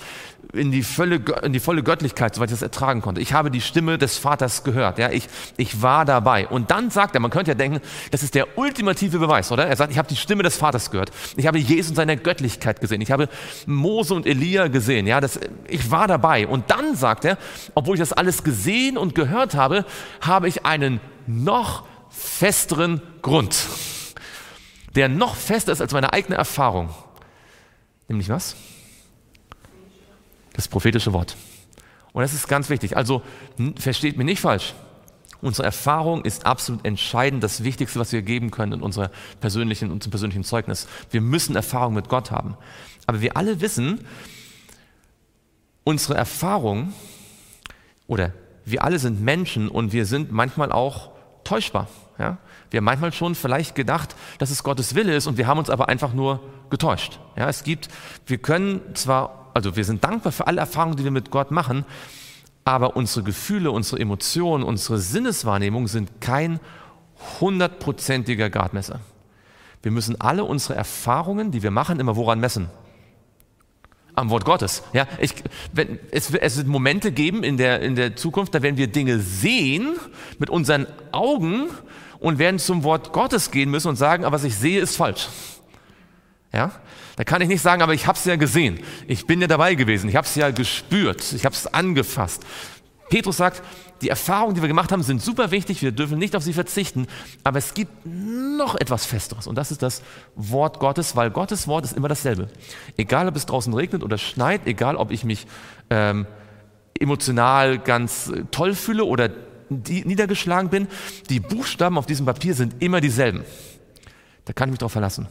[0.53, 3.21] in die, volle, in die volle Göttlichkeit, soweit ich das ertragen konnte.
[3.21, 4.99] Ich habe die Stimme des Vaters gehört.
[4.99, 6.47] Ja, ich, ich war dabei.
[6.47, 9.67] Und dann sagt er, man könnte ja denken, das ist der ultimative Beweis, oder?
[9.67, 11.11] Er sagt, ich habe die Stimme des Vaters gehört.
[11.37, 13.01] Ich habe Jesus in seiner Göttlichkeit gesehen.
[13.01, 13.29] Ich habe
[13.67, 15.07] Mose und Elia gesehen.
[15.07, 16.47] Ja, das, ich war dabei.
[16.47, 17.39] Und dann sagt er,
[17.75, 19.87] obwohl ich das alles gesehen und gehört habe,
[20.21, 23.57] habe ich einen noch festeren Grund,
[24.95, 26.91] der noch fester ist als meine eigene Erfahrung.
[28.09, 28.57] Nämlich was?
[30.53, 31.37] Das prophetische Wort.
[32.13, 32.97] Und das ist ganz wichtig.
[32.97, 33.23] Also
[33.77, 34.75] versteht mich nicht falsch.
[35.41, 40.11] Unsere Erfahrung ist absolut entscheidend, das Wichtigste, was wir geben können in unserer persönlichen, unserem
[40.11, 40.87] persönlichen Zeugnis.
[41.11, 42.57] Wir müssen Erfahrung mit Gott haben.
[43.07, 44.05] Aber wir alle wissen,
[45.83, 46.93] unsere Erfahrung
[48.07, 48.33] oder
[48.65, 51.12] wir alle sind Menschen und wir sind manchmal auch
[51.45, 51.89] täuschbar.
[52.19, 52.39] Ja?
[52.71, 55.71] Wir haben manchmal schon vielleicht gedacht, dass es Gottes Wille ist und wir haben uns
[55.71, 57.19] aber einfach nur getäuscht.
[57.37, 57.89] Ja, es gibt,
[58.27, 61.85] wir können zwar also wir sind dankbar für alle Erfahrungen, die wir mit Gott machen,
[62.65, 66.61] aber unsere Gefühle, unsere Emotionen, unsere Sinneswahrnehmung sind kein
[67.41, 69.01] hundertprozentiger Gradmesser.
[69.83, 72.71] Wir müssen alle unsere Erfahrungen, die wir machen, immer woran messen?
[74.15, 74.83] Am Wort Gottes.
[74.93, 75.33] Ja, ich,
[75.73, 79.19] wenn, es, es wird Momente geben in der, in der Zukunft, da werden wir Dinge
[79.19, 79.97] sehen
[80.39, 81.69] mit unseren Augen
[82.19, 85.29] und werden zum Wort Gottes gehen müssen und sagen, aber was ich sehe, ist falsch.
[86.53, 86.73] Ja?
[87.17, 88.81] Da kann ich nicht sagen, aber ich habe es ja gesehen.
[89.07, 90.09] Ich bin ja dabei gewesen.
[90.09, 91.33] Ich habe es ja gespürt.
[91.33, 92.43] Ich habe es angefasst.
[93.13, 93.63] Petrus sagt,
[94.01, 95.83] die Erfahrungen, die wir gemacht haben, sind super wichtig.
[95.83, 97.09] Wir dürfen nicht auf sie verzichten.
[97.45, 99.47] Aber es gibt noch etwas Festeres.
[99.47, 100.01] Und das ist das
[100.35, 102.49] Wort Gottes, weil Gottes Wort ist immer dasselbe.
[102.97, 105.47] Egal, ob es draußen regnet oder schneit, egal, ob ich mich
[105.91, 106.27] ähm,
[106.99, 109.29] emotional ganz toll fühle oder
[109.69, 110.89] niedergeschlagen bin,
[111.29, 113.45] die Buchstaben auf diesem Papier sind immer dieselben.
[114.47, 115.29] Da kann ich mich darauf verlassen.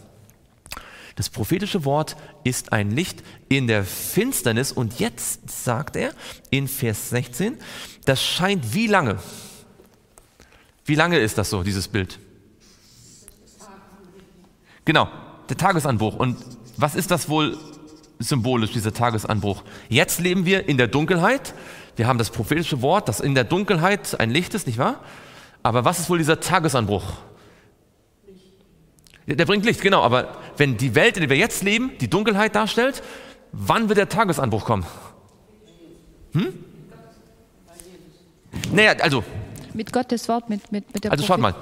[1.16, 6.14] Das prophetische Wort ist ein Licht in der Finsternis und jetzt sagt er
[6.50, 7.58] in Vers 16,
[8.06, 9.20] das scheint wie lange?
[10.86, 12.20] Wie lange ist das so, dieses Bild?
[14.86, 15.10] Genau,
[15.50, 16.16] der Tagesanbruch.
[16.16, 16.38] Und
[16.78, 17.58] was ist das wohl
[18.20, 19.64] symbolisch, dieser Tagesanbruch?
[19.90, 21.54] Jetzt leben wir in der Dunkelheit.
[21.96, 25.04] Wir haben das prophetische Wort, das in der Dunkelheit ein Licht ist, nicht wahr?
[25.62, 27.04] Aber was ist wohl dieser Tagesanbruch?
[29.36, 30.02] Der bringt Licht, genau.
[30.02, 33.02] Aber wenn die Welt, in der wir jetzt leben, die Dunkelheit darstellt,
[33.52, 34.86] wann wird der Tagesanbruch kommen?
[36.34, 36.54] Hm?
[38.74, 39.24] Naja, also.
[39.74, 41.56] Mit Gottes Wort, mit, mit, mit der Also schaut mal,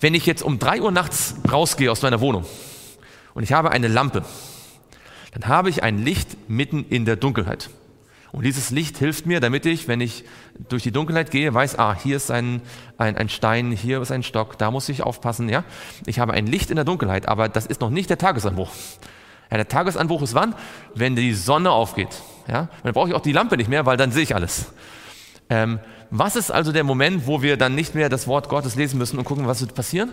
[0.00, 2.44] wenn ich jetzt um drei Uhr nachts rausgehe aus meiner Wohnung
[3.34, 4.24] und ich habe eine Lampe,
[5.32, 7.70] dann habe ich ein Licht mitten in der Dunkelheit.
[8.36, 10.22] Und dieses Licht hilft mir, damit ich, wenn ich
[10.68, 12.60] durch die Dunkelheit gehe, weiß, ah, hier ist ein,
[12.98, 15.48] ein, ein Stein, hier ist ein Stock, da muss ich aufpassen.
[15.48, 15.64] Ja?
[16.04, 18.68] Ich habe ein Licht in der Dunkelheit, aber das ist noch nicht der Tagesanbruch.
[19.50, 20.54] Ja, der Tagesanbruch ist wann?
[20.94, 22.10] Wenn die Sonne aufgeht.
[22.46, 22.68] Ja?
[22.82, 24.66] Dann brauche ich auch die Lampe nicht mehr, weil dann sehe ich alles.
[25.48, 28.98] Ähm, was ist also der Moment, wo wir dann nicht mehr das Wort Gottes lesen
[28.98, 30.12] müssen und gucken, was wird passieren?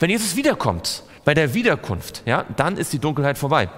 [0.00, 3.68] Wenn Jesus wiederkommt, bei der Wiederkunft, ja, dann ist die Dunkelheit vorbei.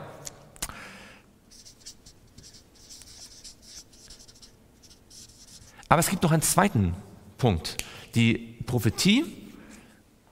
[5.92, 6.94] Aber es gibt noch einen zweiten
[7.36, 7.76] Punkt.
[8.14, 9.26] Die Prophetie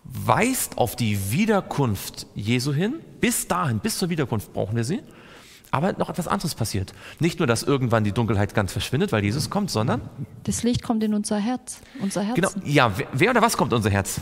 [0.04, 2.94] weist auf die Wiederkunft Jesu hin.
[3.20, 5.02] Bis dahin, bis zur Wiederkunft brauchen wir sie.
[5.70, 6.94] Aber noch etwas anderes passiert.
[7.18, 10.00] Nicht nur, dass irgendwann die Dunkelheit ganz verschwindet, weil Jesus kommt, sondern
[10.44, 12.36] das Licht kommt in unser Herz, unser Herz.
[12.36, 12.48] Genau.
[12.64, 14.18] Ja, wer, wer oder was kommt in unser Herz?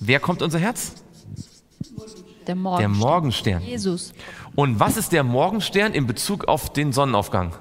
[0.00, 0.96] Wer kommt in unser Herz?
[2.46, 2.78] Der Morgenstern.
[2.78, 3.62] Der Morgenstern.
[3.62, 4.12] Jesus.
[4.54, 7.54] Und was ist der Morgenstern in Bezug auf den Sonnenaufgang?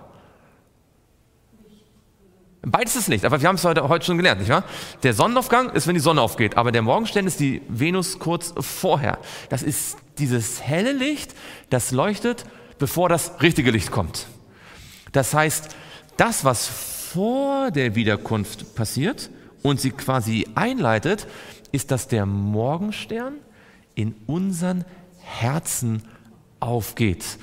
[2.62, 4.66] Beides ist Licht, aber wir haben es heute, heute schon gelernt, nicht wahr?
[5.04, 9.18] Der Sonnenaufgang ist, wenn die Sonne aufgeht, aber der Morgenstern ist die Venus kurz vorher.
[9.48, 11.36] Das ist dieses helle Licht,
[11.70, 12.44] das leuchtet,
[12.78, 14.28] bevor das richtige Licht kommt.
[15.14, 15.76] Das heißt,
[16.18, 19.30] das, was vor der Wiederkunft passiert
[19.64, 21.28] und sie quasi einleitet,
[21.72, 23.36] ist, dass der Morgenstern
[23.96, 24.84] in unseren
[25.22, 26.04] Herzen
[26.60, 27.38] aufgeht.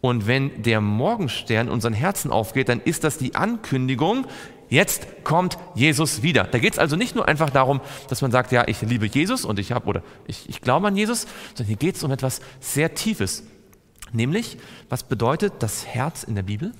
[0.00, 4.26] Und wenn der Morgenstern in unseren Herzen aufgeht, dann ist das die Ankündigung,
[4.68, 6.44] Jetzt kommt Jesus wieder.
[6.44, 9.44] Da geht es also nicht nur einfach darum, dass man sagt, ja, ich liebe Jesus
[9.44, 12.40] und ich habe oder ich, ich glaube an Jesus, sondern hier geht es um etwas
[12.60, 13.44] sehr Tiefes.
[14.12, 16.72] Nämlich, was bedeutet das Herz in der Bibel?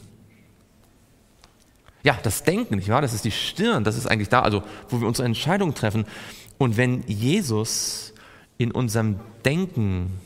[2.05, 3.03] Ja, das Denken, nicht wahr?
[3.03, 6.05] Das ist die Stirn, das ist eigentlich da, also wo wir unsere Entscheidungen treffen.
[6.59, 8.12] Und wenn Jesus
[8.59, 10.20] in unserem Denken,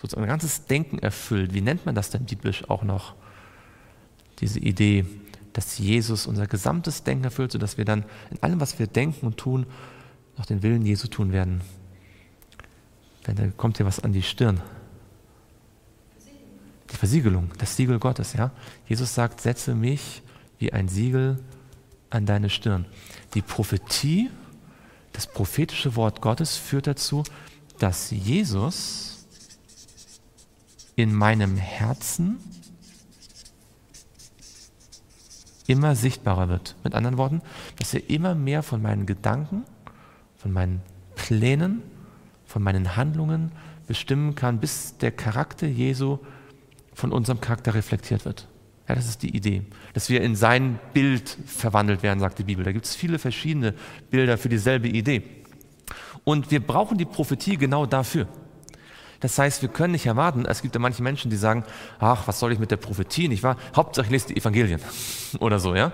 [0.00, 3.14] sozusagen ein ganzes Denken erfüllt, wie nennt man das denn biblisch auch noch?
[4.40, 5.06] Diese Idee,
[5.56, 9.38] dass Jesus unser gesamtes Denken erfüllt, sodass wir dann in allem, was wir denken und
[9.38, 9.64] tun,
[10.36, 11.62] noch den Willen Jesu tun werden.
[13.24, 14.60] Wenn da kommt dir was an die Stirn.
[16.92, 18.50] Die Versiegelung, das Siegel Gottes, ja.
[18.86, 20.20] Jesus sagt, setze mich
[20.58, 21.42] wie ein Siegel
[22.10, 22.84] an deine Stirn.
[23.32, 24.28] Die Prophetie,
[25.14, 27.24] das prophetische Wort Gottes führt dazu,
[27.78, 29.26] dass Jesus
[30.96, 32.36] in meinem Herzen
[35.66, 36.76] immer sichtbarer wird.
[36.84, 37.42] Mit anderen Worten,
[37.78, 39.64] dass er immer mehr von meinen Gedanken,
[40.36, 40.82] von meinen
[41.14, 41.82] Plänen,
[42.44, 43.52] von meinen Handlungen
[43.86, 46.18] bestimmen kann, bis der Charakter Jesu
[46.92, 48.48] von unserem Charakter reflektiert wird.
[48.88, 49.62] Ja, das ist die Idee,
[49.94, 52.64] dass wir in sein Bild verwandelt werden, sagt die Bibel.
[52.64, 53.74] Da gibt es viele verschiedene
[54.10, 55.22] Bilder für dieselbe Idee.
[56.24, 58.28] Und wir brauchen die Prophetie genau dafür.
[59.20, 61.64] Das heißt, wir können nicht erwarten, es gibt ja manche Menschen, die sagen,
[61.98, 63.56] ach, was soll ich mit der Prophetie, nicht wahr?
[63.74, 64.80] Hauptsache ich lese die Evangelien
[65.40, 65.92] oder so, ja.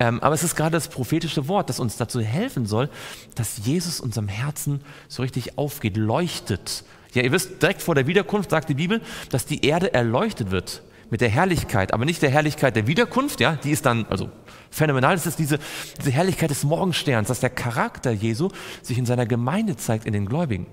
[0.00, 2.88] Ähm, aber es ist gerade das prophetische Wort, das uns dazu helfen soll,
[3.34, 6.84] dass Jesus unserem Herzen so richtig aufgeht, leuchtet.
[7.14, 9.00] Ja, ihr wisst, direkt vor der Wiederkunft sagt die Bibel,
[9.30, 13.56] dass die Erde erleuchtet wird mit der Herrlichkeit, aber nicht der Herrlichkeit der Wiederkunft, ja,
[13.56, 14.30] die ist dann, also
[14.70, 15.58] phänomenal, das ist diese,
[15.98, 18.50] diese Herrlichkeit des Morgensterns, dass der Charakter Jesu
[18.82, 20.66] sich in seiner Gemeinde zeigt, in den Gläubigen.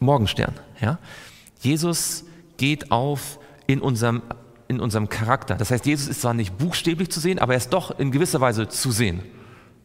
[0.00, 0.54] Morgenstern.
[0.80, 0.98] Ja?
[1.60, 2.24] Jesus
[2.56, 4.22] geht auf in unserem,
[4.68, 5.56] in unserem Charakter.
[5.56, 8.40] Das heißt, Jesus ist zwar nicht buchstäblich zu sehen, aber er ist doch in gewisser
[8.40, 9.22] Weise zu sehen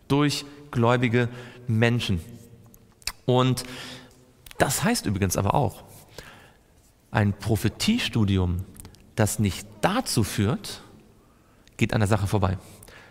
[0.07, 1.29] durch gläubige
[1.67, 2.21] Menschen.
[3.25, 3.63] Und
[4.57, 5.83] das heißt übrigens aber auch,
[7.11, 8.65] ein Prophetiestudium,
[9.15, 10.81] das nicht dazu führt,
[11.77, 12.57] geht an der Sache vorbei.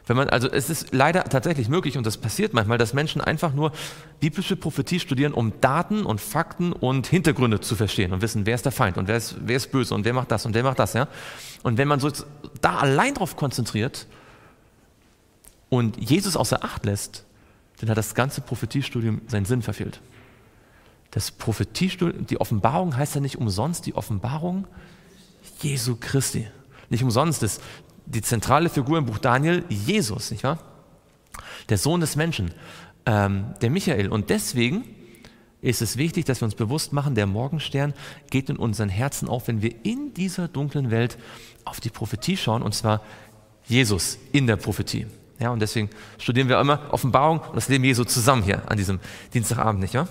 [0.07, 3.53] Wenn man, also es ist leider tatsächlich möglich und das passiert manchmal, dass Menschen einfach
[3.53, 3.73] nur
[4.19, 8.65] biblische Prophetie studieren, um Daten und Fakten und Hintergründe zu verstehen und wissen, wer ist
[8.65, 10.81] der Feind und wer ist, wer ist böse und wer macht das und wer macht
[10.81, 11.07] das, ja.
[11.63, 12.11] Und wenn man so
[12.61, 14.07] da allein drauf konzentriert
[15.69, 17.25] und Jesus außer Acht lässt,
[17.79, 20.01] dann hat das ganze Prophetiestudium seinen Sinn verfehlt.
[21.13, 24.67] Das Prophetiestudium, die Offenbarung heißt ja nicht umsonst die Offenbarung
[25.61, 26.49] Jesu Christi.
[26.91, 27.61] Nicht umsonst ist
[28.07, 30.59] die zentrale Figur im Buch Daniel Jesus, nicht wahr?
[31.69, 32.53] Der Sohn des Menschen,
[33.07, 34.09] ähm, der Michael.
[34.09, 34.85] Und deswegen
[35.61, 37.95] ist es wichtig, dass wir uns bewusst machen, der Morgenstern
[38.31, 41.17] geht in unseren Herzen auf, wenn wir in dieser dunklen Welt
[41.65, 43.01] auf die Prophetie schauen, und zwar
[43.65, 45.07] Jesus in der Prophetie.
[45.39, 45.89] Ja, und deswegen
[46.19, 49.01] studieren wir immer Offenbarung und das Leben Jesu zusammen hier an diesem
[49.33, 50.09] Dienstagabend, nicht wahr?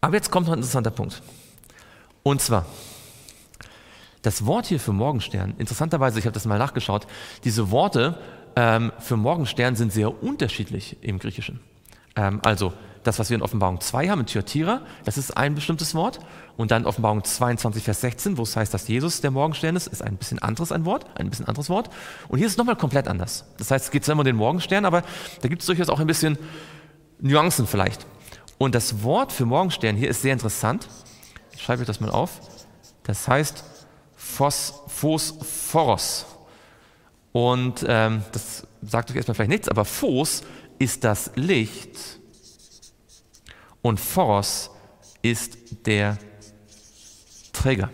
[0.00, 1.20] Aber jetzt kommt noch ein interessanter Punkt.
[2.22, 2.66] Und zwar,
[4.22, 7.06] das Wort hier für Morgenstern, interessanterweise, ich habe das mal nachgeschaut,
[7.44, 8.18] diese Worte
[8.56, 11.60] ähm, für Morgenstern sind sehr unterschiedlich im Griechischen.
[12.16, 15.94] Ähm, also das, was wir in Offenbarung 2 haben, in Thyatira, das ist ein bestimmtes
[15.94, 16.20] Wort.
[16.56, 20.02] Und dann Offenbarung 22, Vers 16, wo es heißt, dass Jesus der Morgenstern ist, ist
[20.02, 21.88] ein bisschen anderes ein Wort, ein bisschen anderes Wort.
[22.28, 23.46] Und hier ist es nochmal komplett anders.
[23.56, 25.02] Das heißt, es geht zwar immer um den Morgenstern, aber
[25.40, 26.36] da gibt es durchaus auch ein bisschen
[27.20, 28.06] Nuancen vielleicht.
[28.58, 30.86] Und das Wort für Morgenstern hier ist sehr interessant.
[31.54, 32.40] Ich schreibe euch das mal auf.
[33.04, 33.64] Das heißt
[34.30, 36.26] Phos, Phosphoros.
[37.32, 40.42] Und ähm, das sagt euch erstmal vielleicht nichts, aber Phos
[40.78, 42.18] ist das Licht
[43.82, 44.70] und Phoros
[45.22, 46.18] ist der
[47.52, 47.90] Träger,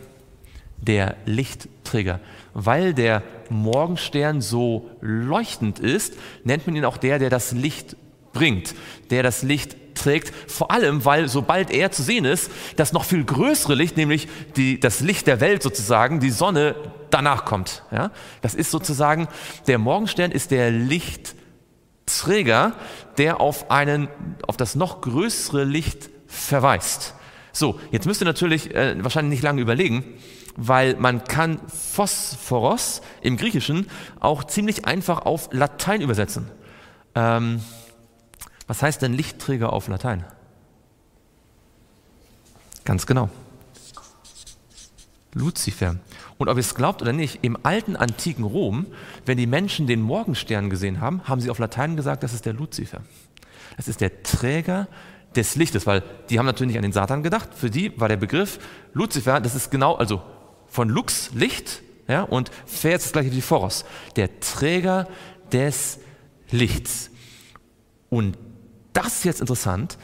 [0.76, 2.20] der Lichtträger.
[2.54, 7.96] Weil der Morgenstern so leuchtend ist, nennt man ihn auch der, der das Licht
[8.32, 8.74] bringt,
[9.10, 13.24] der das Licht trägt, vor allem, weil sobald er zu sehen ist, das noch viel
[13.24, 16.74] größere Licht, nämlich die, das Licht der Welt sozusagen, die Sonne,
[17.10, 17.82] danach kommt.
[17.90, 18.10] Ja?
[18.42, 19.28] Das ist sozusagen,
[19.66, 22.74] der Morgenstern ist der Lichtträger,
[23.18, 24.08] der auf, einen,
[24.46, 27.14] auf das noch größere Licht verweist.
[27.52, 30.04] So, jetzt müsst ihr natürlich äh, wahrscheinlich nicht lange überlegen,
[30.56, 33.88] weil man kann Phosphoros im Griechischen
[34.20, 36.50] auch ziemlich einfach auf Latein übersetzen.
[37.14, 37.60] Ähm,
[38.66, 40.24] was heißt denn Lichtträger auf Latein?
[42.84, 43.30] Ganz genau.
[45.34, 45.96] Luzifer.
[46.38, 48.86] Und ob ihr es glaubt oder nicht, im alten antiken Rom,
[49.26, 52.54] wenn die Menschen den Morgenstern gesehen haben, haben sie auf Latein gesagt, das ist der
[52.54, 53.02] Luzifer.
[53.76, 54.88] Das ist der Träger
[55.34, 57.50] des Lichtes, weil die haben natürlich nicht an den Satan gedacht.
[57.54, 58.58] Für die war der Begriff
[58.94, 60.22] Luzifer, das ist genau, also
[60.66, 63.84] von Lux, Licht, ja, und Fer ist das gleiche wie Phoros,
[64.16, 65.08] der Träger
[65.52, 65.98] des
[66.50, 67.10] Lichts.
[68.08, 68.38] Und
[68.96, 69.98] das ist jetzt interessant,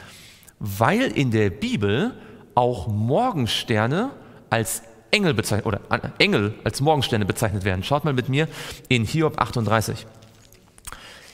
[0.59, 2.13] weil in der Bibel
[2.55, 4.11] auch Morgensterne
[4.49, 7.83] als Engel bezeichnet oder äh, Engel als Morgensterne bezeichnet werden.
[7.83, 8.47] Schaut mal mit mir
[8.89, 10.05] in Hiob 38.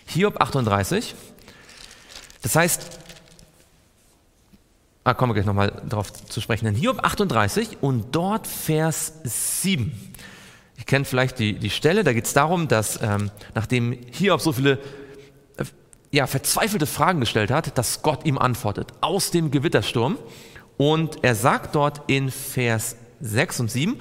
[0.06, 1.16] Hiob 38.
[2.42, 3.00] Das heißt,
[5.04, 6.66] ah, kommen wir gleich nochmal darauf zu sprechen.
[6.66, 10.14] In Hiob 38 und dort Vers 7.
[10.78, 14.54] Ihr kennt vielleicht die, die Stelle, da geht es darum, dass ähm, nachdem Hiob so
[14.54, 14.80] viele
[16.12, 20.18] ja, verzweifelte Fragen gestellt hat, dass Gott ihm antwortet aus dem Gewittersturm.
[20.78, 23.98] Und er sagt dort in Vers 6 und 7.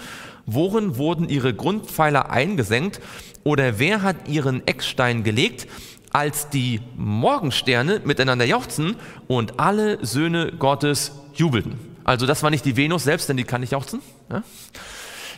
[0.47, 3.01] Worin wurden ihre Grundpfeiler eingesenkt
[3.45, 5.67] oder wer hat ihren Eckstein gelegt,
[6.11, 8.97] als die Morgensterne miteinander jauchzen
[9.27, 11.79] und alle Söhne Gottes jubelten?
[12.05, 14.01] Also das war nicht die Venus selbst, denn die kann nicht jauchzen.
[14.31, 14.43] Ja?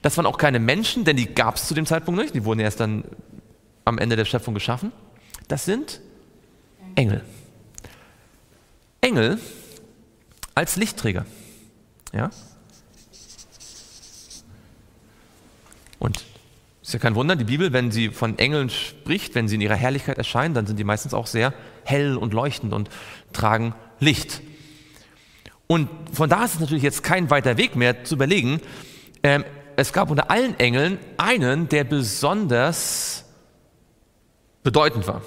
[0.03, 2.35] Das waren auch keine Menschen, denn die gab es zu dem Zeitpunkt nicht.
[2.35, 3.05] Die wurden erst dann
[3.85, 4.93] am Ende der Schöpfung geschaffen.
[5.49, 6.01] Das sind
[6.95, 7.25] Engel.
[9.01, 9.39] Engel
[10.55, 11.27] als Lichtträger.
[12.13, 12.31] Ja?
[15.99, 16.25] Und
[16.83, 19.77] ist ja kein Wunder, die Bibel, wenn sie von Engeln spricht, wenn sie in ihrer
[19.77, 22.91] Herrlichkeit erscheinen, dann sind die meistens auch sehr hell und leuchtend und
[23.33, 24.41] tragen Licht.
[25.67, 28.61] Und von da ist es natürlich jetzt kein weiter Weg mehr zu überlegen,
[29.23, 29.45] ähm,
[29.77, 33.25] es gab unter allen Engeln einen, der besonders
[34.63, 35.23] bedeutend war.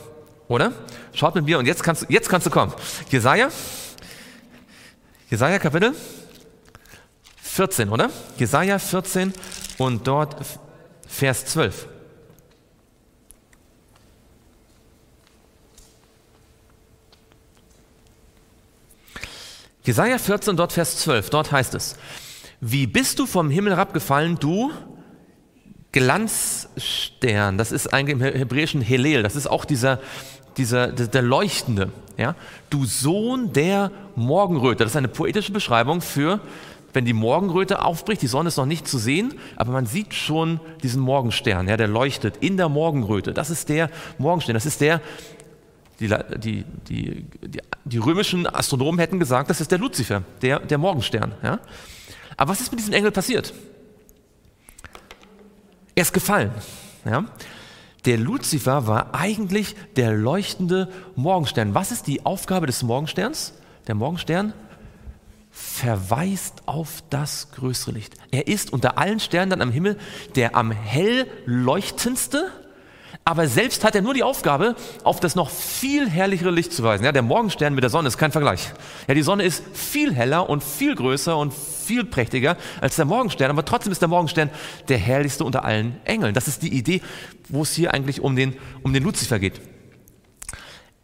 [0.54, 0.72] Oder?
[1.16, 2.72] Schaut mit mir und jetzt kannst, jetzt kannst du kommen.
[3.10, 3.50] Jesaja,
[5.32, 5.96] Jesaja Kapitel
[7.42, 8.12] 14, oder?
[8.38, 9.34] Jesaja 14
[9.80, 10.36] und dort
[11.08, 11.88] Vers 12.
[19.82, 21.96] Jesaja 14, dort Vers 12, dort heißt es,
[22.62, 24.72] wie bist du vom Himmel herabgefallen, du
[25.94, 30.00] Glanzstern, das ist eigentlich im hebräischen Helel, das ist auch dieser,
[30.58, 32.36] dieser, der, der Leuchtende, ja?
[32.70, 36.40] du Sohn der Morgenröte, das ist eine poetische Beschreibung für,
[36.94, 40.60] wenn die Morgenröte aufbricht, die Sonne ist noch nicht zu sehen, aber man sieht schon
[40.84, 43.90] diesen Morgenstern, ja, der leuchtet in der Morgenröte, das ist der
[44.20, 45.02] Morgenstern, das ist der,
[46.00, 47.26] die, die, die,
[47.86, 51.34] die, römischen Astronomen hätten gesagt, das ist der Luzifer, der, der Morgenstern.
[51.44, 51.60] Ja?
[52.36, 53.54] Aber was ist mit diesem Engel passiert?
[55.96, 56.52] Er ist gefallen.
[57.06, 57.26] Ja?
[58.06, 61.74] Der Luzifer war eigentlich der leuchtende Morgenstern.
[61.74, 63.54] Was ist die Aufgabe des Morgensterns?
[63.88, 64.54] Der Morgenstern
[65.52, 68.16] verweist auf das größere Licht.
[68.32, 69.98] Er ist unter allen Sternen dann am Himmel
[70.36, 72.52] der am hell leuchtendste
[73.26, 77.06] aber selbst hat er nur die Aufgabe, auf das noch viel herrlichere Licht zu weisen.
[77.06, 78.72] Ja, der Morgenstern mit der Sonne ist kein Vergleich.
[79.08, 81.54] Ja, die Sonne ist viel heller und viel größer und
[81.84, 84.50] viel prächtiger als der Morgenstern, aber trotzdem ist der Morgenstern
[84.88, 86.34] der herrlichste unter allen Engeln.
[86.34, 87.02] Das ist die Idee,
[87.50, 89.62] wo es hier eigentlich um den, um den Luzifer geht.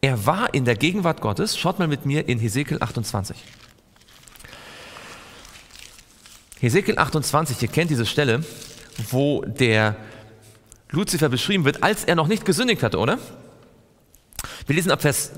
[0.01, 1.57] Er war in der Gegenwart Gottes.
[1.57, 3.35] Schaut mal mit mir in Hesekiel 28.
[6.61, 8.43] Hesekiel 28, ihr kennt diese Stelle,
[9.11, 9.95] wo der
[10.91, 13.17] Luzifer beschrieben wird, als er noch nicht gesündigt hatte, oder?
[14.67, 15.31] Wir lesen ab Vers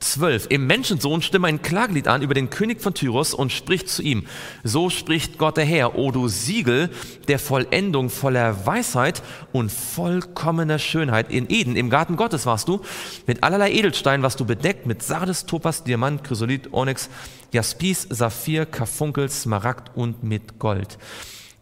[0.00, 0.46] 12.
[0.50, 4.26] Im Menschensohn stimme ein Klagelied an über den König von Tyrus und spricht zu ihm.
[4.62, 6.90] So spricht Gott der Herr, o du Siegel
[7.26, 9.22] der Vollendung voller Weisheit
[9.52, 11.30] und vollkommener Schönheit.
[11.30, 12.80] In Eden, im Garten Gottes warst du.
[13.26, 17.10] Mit allerlei Edelsteinen warst du bedeckt, mit Sardes, Topas, Diamant, Chrysolit, Onyx,
[17.52, 20.98] Jaspis, Saphir, Karfunkel, Smaragd und mit Gold.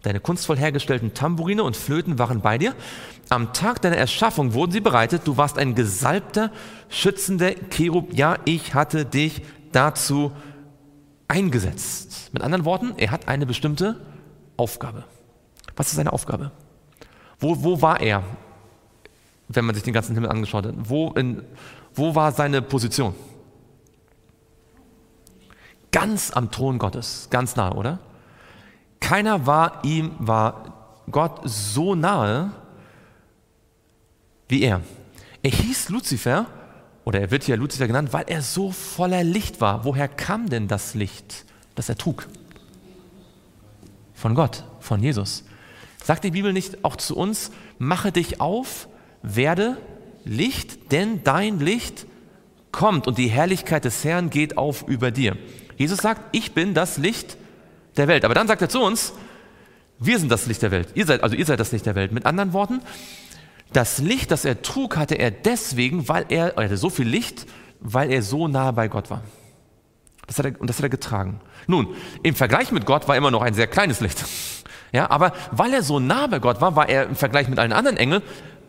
[0.02, 2.76] Deine kunstvoll hergestellten Tamburine und Flöten waren bei dir.
[3.28, 5.22] Am Tag deiner Erschaffung wurden sie bereitet.
[5.26, 6.52] Du warst ein gesalbter,
[6.88, 8.12] schützender Cherub.
[8.14, 10.32] Ja, ich hatte dich dazu
[11.26, 12.30] eingesetzt.
[12.32, 14.00] Mit anderen Worten, er hat eine bestimmte
[14.56, 15.04] Aufgabe.
[15.74, 16.52] Was ist seine Aufgabe?
[17.40, 18.22] Wo, wo war er,
[19.48, 20.74] wenn man sich den ganzen Himmel angeschaut hat?
[20.76, 21.42] Wo, in,
[21.94, 23.14] wo war seine Position?
[25.90, 27.98] Ganz am Thron Gottes, ganz nah, oder?
[29.00, 32.52] Keiner war ihm, war Gott so nahe
[34.48, 34.80] wie er.
[35.42, 36.46] Er hieß Luzifer,
[37.04, 39.84] oder er wird hier Luzifer genannt, weil er so voller Licht war.
[39.84, 41.44] Woher kam denn das Licht,
[41.76, 42.26] das er trug?
[44.14, 45.44] Von Gott, von Jesus.
[46.02, 48.88] Sagt die Bibel nicht auch zu uns, mache dich auf,
[49.22, 49.76] werde
[50.24, 52.06] Licht, denn dein Licht
[52.72, 55.36] kommt und die Herrlichkeit des Herrn geht auf über dir.
[55.76, 57.36] Jesus sagt, ich bin das Licht
[57.96, 58.24] der Welt.
[58.24, 59.12] Aber dann sagt er zu uns,
[59.98, 60.88] wir sind das Licht der Welt.
[60.94, 62.12] Ihr seid, also ihr seid das Licht der Welt.
[62.12, 62.80] Mit anderen Worten,
[63.72, 67.46] das Licht, das er trug, hatte er deswegen, weil er, er hatte so viel Licht,
[67.80, 69.22] weil er so nah bei Gott war.
[70.26, 71.40] Das hat er, und das hat er getragen.
[71.66, 71.88] Nun,
[72.22, 74.24] im Vergleich mit Gott war er immer noch ein sehr kleines Licht.
[74.92, 77.72] Ja, aber weil er so nah bei Gott war, war er im Vergleich mit allen
[77.72, 78.22] anderen Engeln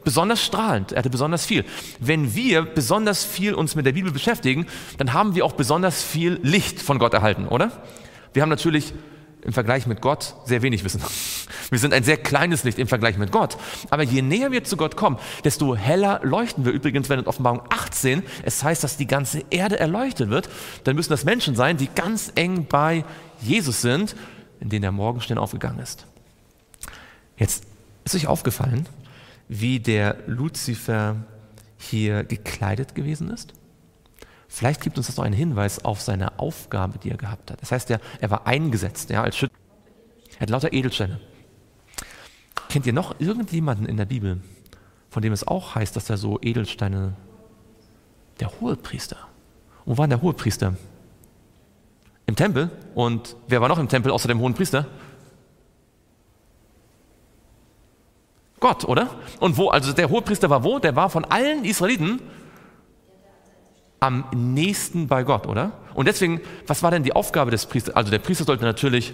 [0.04, 0.91] besonders strahlend.
[0.91, 1.64] Er hatte besonders viel.
[2.00, 4.66] Wenn wir besonders viel uns mit der Bibel beschäftigen,
[4.98, 7.72] dann haben wir auch besonders viel Licht von Gott erhalten, oder?
[8.34, 8.93] Wir haben natürlich
[9.48, 11.02] im Vergleich mit Gott sehr wenig wissen.
[11.70, 13.58] Wir sind ein sehr kleines Licht im Vergleich mit Gott.
[13.89, 16.74] Aber je näher wir zu Gott kommen, desto heller leuchten wir.
[16.74, 20.50] Übrigens, wenn in Offenbarung 18 es heißt, dass die ganze Erde erleuchtet wird,
[20.84, 23.06] dann müssen das Menschen sein, die ganz eng bei
[23.41, 24.18] Jesus sind,
[24.60, 26.06] in denen der Morgenstern aufgegangen ist.
[27.38, 27.64] Jetzt
[28.04, 28.86] ist euch aufgefallen,
[29.48, 31.16] wie der Luzifer
[31.78, 33.54] hier gekleidet gewesen ist?
[34.48, 37.62] Vielleicht gibt uns das noch einen Hinweis auf seine Aufgabe, die er gehabt hat.
[37.62, 39.54] Das heißt, er, er war eingesetzt ja, als Schütze.
[40.36, 41.20] Er hat lauter Edelsteine.
[42.70, 44.41] Kennt ihr noch irgendjemanden in der Bibel,
[45.10, 47.14] von dem es auch heißt, dass er so Edelsteine,
[48.39, 49.18] der Hohepriester.
[49.86, 50.76] Wo war denn der Hohepriester?
[52.26, 52.70] Im Tempel.
[52.93, 54.86] Und wer war noch im Tempel außer dem hohen Priester?
[58.60, 59.10] Gott, oder?
[59.39, 60.80] Und wo, also der Hohepriester war wo?
[60.80, 62.22] Der war von allen Israeliten
[64.00, 65.72] am nächsten bei Gott, oder?
[65.93, 67.95] Und deswegen, was war denn die Aufgabe des Priesters?
[67.95, 69.14] Also der Priester sollte natürlich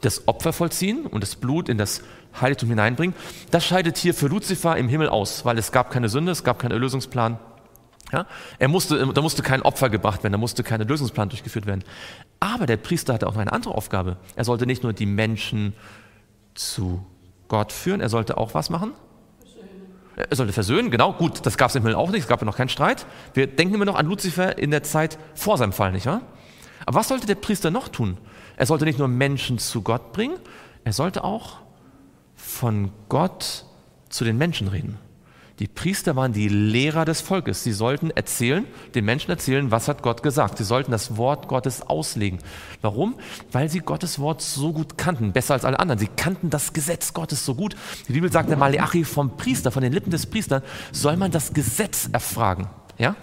[0.00, 2.02] das Opfer vollziehen und das Blut in das
[2.40, 3.14] Heiligtum hineinbringen.
[3.50, 6.58] Das scheidet hier für Luzifer im Himmel aus, weil es gab keine Sünde, es gab
[6.58, 7.38] keinen Erlösungsplan.
[8.12, 8.26] Ja?
[8.58, 11.84] Er musste, da musste kein Opfer gebracht werden, da musste kein Erlösungsplan durchgeführt werden.
[12.40, 14.16] Aber der Priester hatte auch noch eine andere Aufgabe.
[14.36, 15.74] Er sollte nicht nur die Menschen
[16.54, 17.04] zu
[17.48, 18.92] Gott führen, er sollte auch was machen?
[20.16, 21.12] Er sollte versöhnen, genau.
[21.12, 23.06] Gut, das gab es im Himmel auch nicht, es gab ja noch keinen Streit.
[23.34, 26.22] Wir denken immer noch an Luzifer in der Zeit vor seinem Fall, nicht wahr?
[26.86, 28.16] Aber was sollte der Priester noch tun?
[28.56, 30.38] Er sollte nicht nur Menschen zu Gott bringen,
[30.84, 31.58] er sollte auch
[32.34, 33.66] von Gott
[34.08, 34.98] zu den Menschen reden.
[35.58, 37.64] Die Priester waren die Lehrer des Volkes.
[37.64, 40.58] Sie sollten erzählen, den Menschen erzählen, was hat Gott gesagt.
[40.58, 42.40] Sie sollten das Wort Gottes auslegen.
[42.82, 43.14] Warum?
[43.52, 45.98] Weil sie Gottes Wort so gut kannten, besser als alle anderen.
[45.98, 47.74] Sie kannten das Gesetz Gottes so gut.
[48.06, 51.54] Die Bibel sagt der Malachi vom Priester, von den Lippen des Priesters, soll man das
[51.54, 52.68] Gesetz erfragen.
[52.98, 53.16] Ja?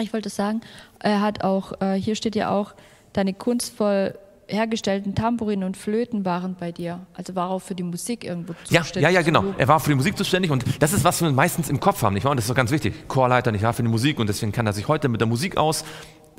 [0.00, 0.62] Ich wollte sagen,
[0.98, 2.74] er hat auch, äh, hier steht ja auch,
[3.12, 4.18] deine kunstvoll
[4.52, 7.06] hergestellten Tambourinen und Flöten waren bei dir.
[7.14, 8.96] Also war auch für die Musik irgendwo zuständig.
[8.96, 9.54] Ja, ja, ja, genau.
[9.58, 12.14] Er war für die Musik zuständig und das ist, was wir meistens im Kopf haben,
[12.14, 12.32] nicht wahr?
[12.32, 13.08] Und das ist doch ganz wichtig.
[13.08, 15.56] Chorleiter, nicht wahr, für die Musik und deswegen kann er sich heute mit der Musik
[15.56, 15.84] aus.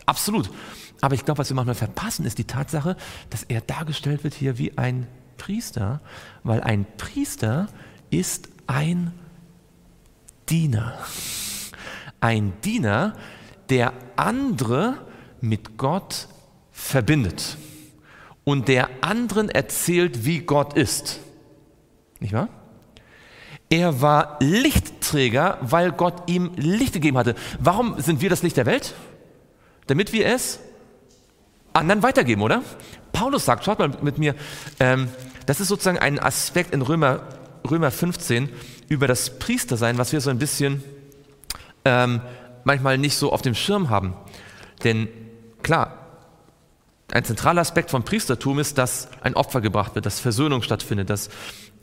[0.05, 0.49] Absolut.
[1.01, 2.95] Aber ich glaube, was wir manchmal verpassen, ist die Tatsache,
[3.29, 5.07] dass er dargestellt wird hier wie ein
[5.37, 6.01] Priester,
[6.43, 7.67] weil ein Priester
[8.09, 9.11] ist ein
[10.49, 10.97] Diener.
[12.21, 13.13] Ein Diener,
[13.69, 14.97] der andere
[15.41, 16.27] mit Gott
[16.71, 17.57] verbindet
[18.43, 21.19] und der anderen erzählt, wie Gott ist.
[22.19, 22.49] Nicht wahr?
[23.69, 27.35] Er war Lichtträger, weil Gott ihm Licht gegeben hatte.
[27.59, 28.93] Warum sind wir das Licht der Welt?
[29.87, 30.59] Damit wir es
[31.73, 32.61] anderen weitergeben, oder?
[33.11, 34.35] Paulus sagt, schaut mal mit mir,
[34.79, 35.09] ähm,
[35.45, 37.21] das ist sozusagen ein Aspekt in Römer,
[37.69, 38.49] Römer 15
[38.89, 40.83] über das Priestersein, was wir so ein bisschen
[41.85, 42.21] ähm,
[42.63, 44.13] manchmal nicht so auf dem Schirm haben.
[44.83, 45.07] Denn
[45.63, 46.02] klar,
[47.11, 51.29] ein zentraler Aspekt vom Priestertum ist, dass ein Opfer gebracht wird, dass Versöhnung stattfindet, dass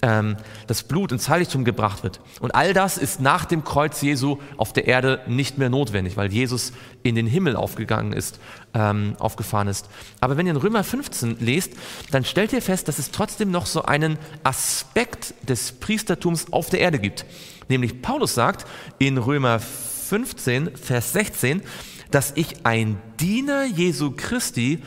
[0.02, 2.20] ähm, das Blut ins Heiligtum gebracht wird.
[2.40, 6.32] Und all das ist nach dem Kreuz Jesu auf der Erde nicht mehr notwendig, weil
[6.32, 8.40] Jesus in den Himmel aufgegangen ist,
[8.74, 9.88] ähm, aufgefahren ist.
[10.20, 11.74] Aber wenn ihr in Römer 15 lest,
[12.10, 16.80] dann stellt ihr fest, dass es trotzdem noch so einen Aspekt des Priestertums auf der
[16.80, 17.26] Erde gibt.
[17.68, 18.66] Nämlich Paulus sagt
[18.98, 21.62] in Römer 15, Vers 16,
[22.10, 24.82] dass ich ein Diener Jesu Christi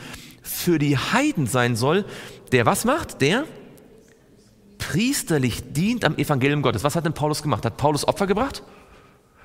[0.54, 2.04] für die Heiden sein soll,
[2.52, 3.20] der was macht?
[3.20, 3.44] Der
[4.78, 6.84] priesterlich dient am Evangelium Gottes.
[6.84, 7.64] Was hat denn Paulus gemacht?
[7.64, 8.62] Hat Paulus Opfer gebracht?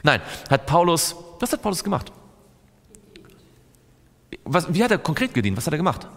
[0.03, 2.11] Nein, hat Paulus, was hat Paulus gemacht?
[4.43, 5.57] Was, wie hat er konkret gedient?
[5.57, 6.07] Was hat er gemacht?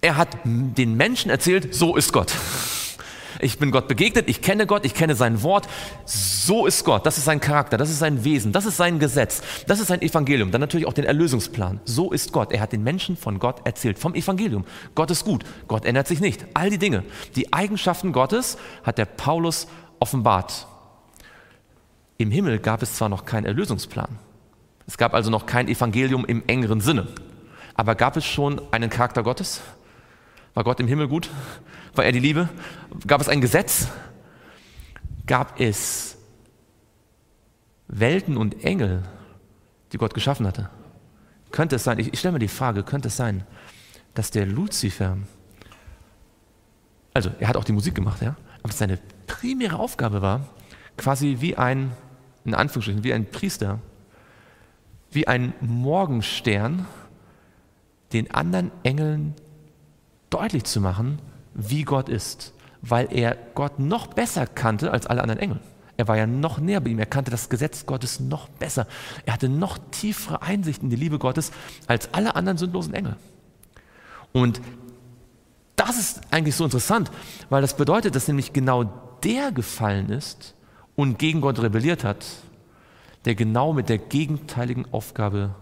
[0.00, 2.32] Er hat den Menschen erzählt, so ist Gott
[3.40, 5.68] ich bin Gott begegnet, ich kenne Gott, ich kenne sein Wort.
[6.04, 9.42] So ist Gott, das ist sein Charakter, das ist sein Wesen, das ist sein Gesetz,
[9.66, 10.50] das ist sein Evangelium.
[10.50, 11.80] Dann natürlich auch den Erlösungsplan.
[11.84, 12.52] So ist Gott.
[12.52, 14.64] Er hat den Menschen von Gott erzählt, vom Evangelium.
[14.94, 16.44] Gott ist gut, Gott ändert sich nicht.
[16.54, 17.04] All die Dinge,
[17.36, 19.68] die Eigenschaften Gottes hat der Paulus
[20.00, 20.66] offenbart.
[22.16, 24.18] Im Himmel gab es zwar noch keinen Erlösungsplan,
[24.88, 27.06] es gab also noch kein Evangelium im engeren Sinne,
[27.74, 29.60] aber gab es schon einen Charakter Gottes?
[30.54, 31.30] War Gott im Himmel gut?
[31.94, 32.48] War er die Liebe?
[33.06, 33.88] Gab es ein Gesetz?
[35.26, 36.16] Gab es
[37.88, 39.02] Welten und Engel,
[39.92, 40.70] die Gott geschaffen hatte?
[41.50, 43.44] Könnte es sein, ich, ich stelle mir die Frage, könnte es sein,
[44.14, 45.16] dass der Luzifer,
[47.14, 50.48] also er hat auch die Musik gemacht, ja, aber seine primäre Aufgabe war,
[50.96, 51.92] quasi wie ein,
[52.44, 53.78] in Anführungsstrichen, wie ein Priester,
[55.10, 56.86] wie ein Morgenstern,
[58.12, 59.34] den anderen Engeln
[60.30, 61.18] deutlich zu machen,
[61.58, 65.60] wie Gott ist, weil er Gott noch besser kannte als alle anderen Engel.
[65.96, 68.86] Er war ja noch näher bei ihm, er kannte das Gesetz Gottes noch besser.
[69.26, 71.50] Er hatte noch tiefere Einsicht in die Liebe Gottes
[71.88, 73.16] als alle anderen sündlosen Engel.
[74.32, 74.60] Und
[75.74, 77.10] das ist eigentlich so interessant,
[77.50, 78.84] weil das bedeutet, dass nämlich genau
[79.24, 80.54] der gefallen ist
[80.94, 82.24] und gegen Gott rebelliert hat,
[83.24, 85.56] der genau mit der gegenteiligen Aufgabe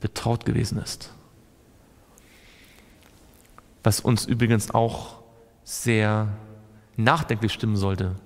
[0.00, 1.12] betraut gewesen ist
[3.82, 5.19] was uns übrigens auch
[5.64, 6.28] sehr
[6.96, 8.16] nachdenklich stimmen sollte,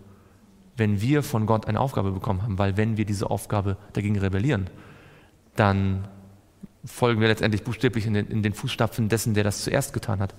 [0.76, 4.68] wenn wir von Gott eine Aufgabe bekommen haben, weil wenn wir diese Aufgabe dagegen rebellieren,
[5.56, 6.08] dann
[6.84, 10.34] folgen wir letztendlich buchstäblich in den, in den Fußstapfen dessen, der das zuerst getan hat.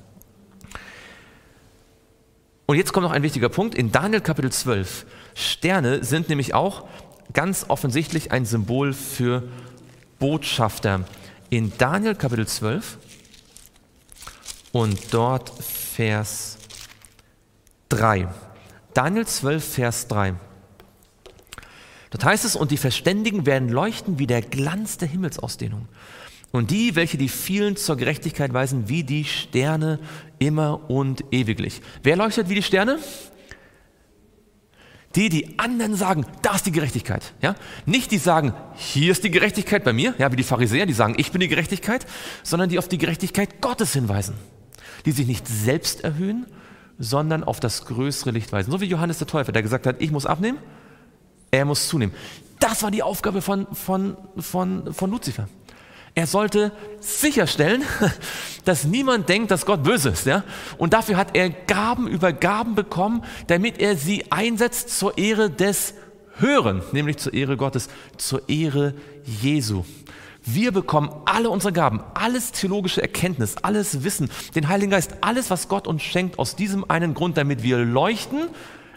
[2.68, 3.76] Und jetzt kommt noch ein wichtiger Punkt.
[3.76, 5.06] In Daniel Kapitel 12.
[5.36, 6.88] Sterne sind nämlich auch
[7.34, 9.44] ganz offensichtlich ein Symbol für
[10.20, 11.06] Botschafter.
[11.50, 12.98] In Daniel Kapitel 12
[14.72, 16.58] und dort Vers
[17.96, 18.28] 3.
[18.94, 20.34] Daniel 12, Vers 3.
[22.10, 25.88] Dort heißt es, und die Verständigen werden leuchten wie der Glanz der Himmelsausdehnung.
[26.52, 30.00] Und die, welche die vielen zur Gerechtigkeit weisen, wie die Sterne
[30.40, 31.82] immer und ewiglich.
[32.04, 33.00] Wer leuchtet wie die Sterne?
[35.16, 37.34] Die, die anderen sagen, da ist die Gerechtigkeit.
[37.42, 37.56] Ja?
[37.86, 41.16] Nicht die sagen, hier ist die Gerechtigkeit bei mir, ja, wie die Pharisäer, die sagen,
[41.18, 42.06] ich bin die Gerechtigkeit,
[42.44, 44.36] sondern die auf die Gerechtigkeit Gottes hinweisen.
[45.06, 46.46] Die sich nicht selbst erhöhen,
[46.98, 48.72] sondern auf das größere Licht weisen.
[48.72, 50.58] So wie Johannes der Täufer, der gesagt hat, ich muss abnehmen,
[51.52, 52.16] er muss zunehmen.
[52.60, 55.48] Das war die Aufgabe von, von, von, von Luzifer.
[56.18, 56.72] Er sollte
[57.02, 57.84] sicherstellen,
[58.66, 60.26] dass niemand denkt, dass Gott böse ist.
[60.26, 60.44] Ja?
[60.78, 65.94] Und dafür hat er Gaben über Gaben bekommen, damit er sie einsetzt zur Ehre des
[66.38, 68.94] Hören, nämlich zur Ehre Gottes, zur Ehre
[69.24, 69.84] Jesu.
[70.46, 75.68] Wir bekommen alle unsere Gaben, alles theologische Erkenntnis, alles Wissen, den Heiligen Geist, alles, was
[75.68, 78.50] Gott uns schenkt, aus diesem einen Grund, damit wir leuchten,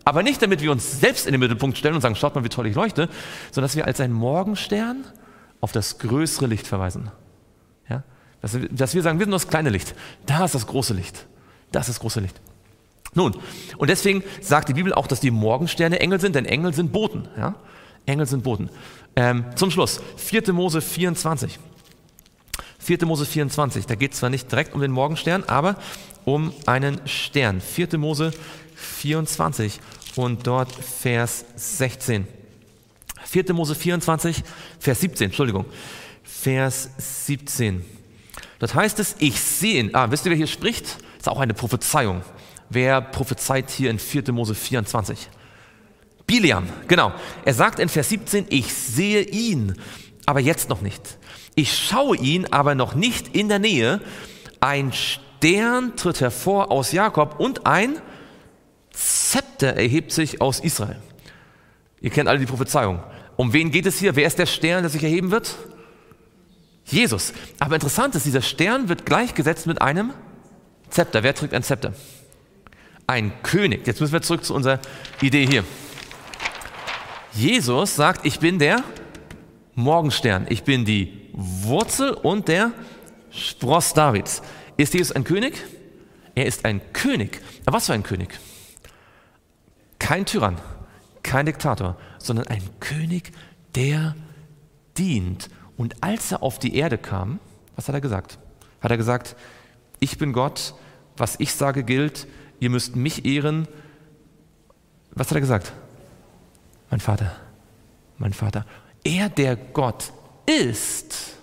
[0.05, 2.51] aber nicht damit wir uns selbst in den Mittelpunkt stellen und sagen, schaut mal, wie
[2.51, 3.09] toll ich leuchte,
[3.51, 5.05] sondern dass wir als ein Morgenstern
[5.61, 7.11] auf das größere Licht verweisen.
[7.89, 8.05] Ja?
[8.43, 9.95] Dass, wir, dass wir sagen, wir sind nur das kleine Licht.
[10.27, 11.27] Da ist das große Licht.
[11.73, 12.41] Das ist das große Licht.
[13.15, 13.37] Nun,
[13.79, 17.27] und deswegen sagt die Bibel auch, dass die Morgensterne Engel sind, denn Engel sind Boten.
[17.37, 17.55] Ja?
[18.07, 18.71] Engel sind Boten.
[19.19, 20.53] Ähm, zum Schluss, 4.
[20.53, 21.59] Mose 24.
[22.79, 23.05] 4.
[23.05, 25.75] Mose 24, da geht es zwar nicht direkt um den Morgenstern, aber
[26.25, 27.61] um einen Stern.
[27.61, 27.99] 4.
[27.99, 28.31] Mose
[28.77, 29.81] 24
[30.14, 32.29] und dort Vers 16.
[33.25, 33.55] 4.
[33.55, 34.45] Mose 24,
[34.79, 35.64] Vers 17, Entschuldigung.
[36.23, 37.85] Vers 17.
[38.61, 40.85] Dort heißt es, ich sehe, ah, wisst ihr, wer hier spricht?
[40.85, 42.23] Das ist auch eine Prophezeiung.
[42.71, 44.31] Wer prophezeit hier in 4.
[44.31, 45.29] Mose 24?
[46.29, 47.12] Biliam, genau.
[47.47, 49.74] Er sagt in Vers 17, ich sehe ihn,
[50.26, 51.16] aber jetzt noch nicht.
[51.55, 54.03] Ich schaue ihn, aber noch nicht in der Nähe.
[54.61, 57.97] Ein Stern tritt hervor aus Jakob und ein
[58.93, 61.01] Zepter erhebt sich aus Israel.
[62.03, 63.03] Ihr kennt alle die Prophezeiung.
[63.37, 64.14] Um wen geht es hier?
[64.14, 65.57] Wer ist der Stern, der sich erheben wird?
[66.85, 67.33] Jesus.
[67.59, 70.12] Aber interessant ist, dieser Stern wird gleichgesetzt mit einem
[70.91, 71.22] Zepter.
[71.22, 71.95] Wer trägt ein Zepter?
[73.07, 73.87] Ein König.
[73.87, 74.79] Jetzt müssen wir zurück zu unserer
[75.22, 75.64] Idee hier.
[77.39, 78.82] Jesus sagt, ich bin der
[79.76, 80.47] Morgenstern.
[80.49, 82.72] Ich bin die Wurzel und der
[83.30, 84.43] Spross Davids.
[84.76, 85.55] Ist Jesus ein König?
[86.34, 87.41] Er ist ein König.
[87.64, 88.36] Aber was für ein König?
[90.01, 90.57] Kein Tyrann,
[91.22, 93.30] kein Diktator, sondern ein König,
[93.76, 94.16] der
[94.97, 95.49] dient.
[95.76, 97.39] Und als er auf die Erde kam,
[97.76, 98.41] was hat er gesagt?
[98.80, 99.36] Hat er gesagt,
[100.01, 100.74] ich bin Gott,
[101.16, 102.26] was ich sage gilt,
[102.59, 103.68] ihr müsst mich ehren.
[105.12, 105.72] Was hat er gesagt?
[106.91, 107.32] Mein Vater,
[108.18, 108.64] mein Vater.
[109.05, 110.12] Er, der Gott
[110.47, 111.36] ist,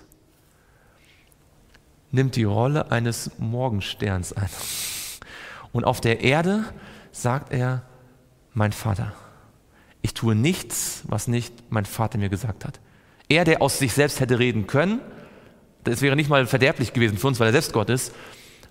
[2.10, 4.48] nimmt die Rolle eines Morgensterns ein.
[5.72, 6.64] Und auf der Erde
[7.12, 7.82] sagt er,
[8.54, 9.12] mein Vater
[10.06, 12.78] ich tue nichts, was nicht mein Vater mir gesagt hat.
[13.28, 15.00] Er, der aus sich selbst hätte reden können,
[15.82, 18.14] das wäre nicht mal verderblich gewesen für uns, weil er selbst Gott ist,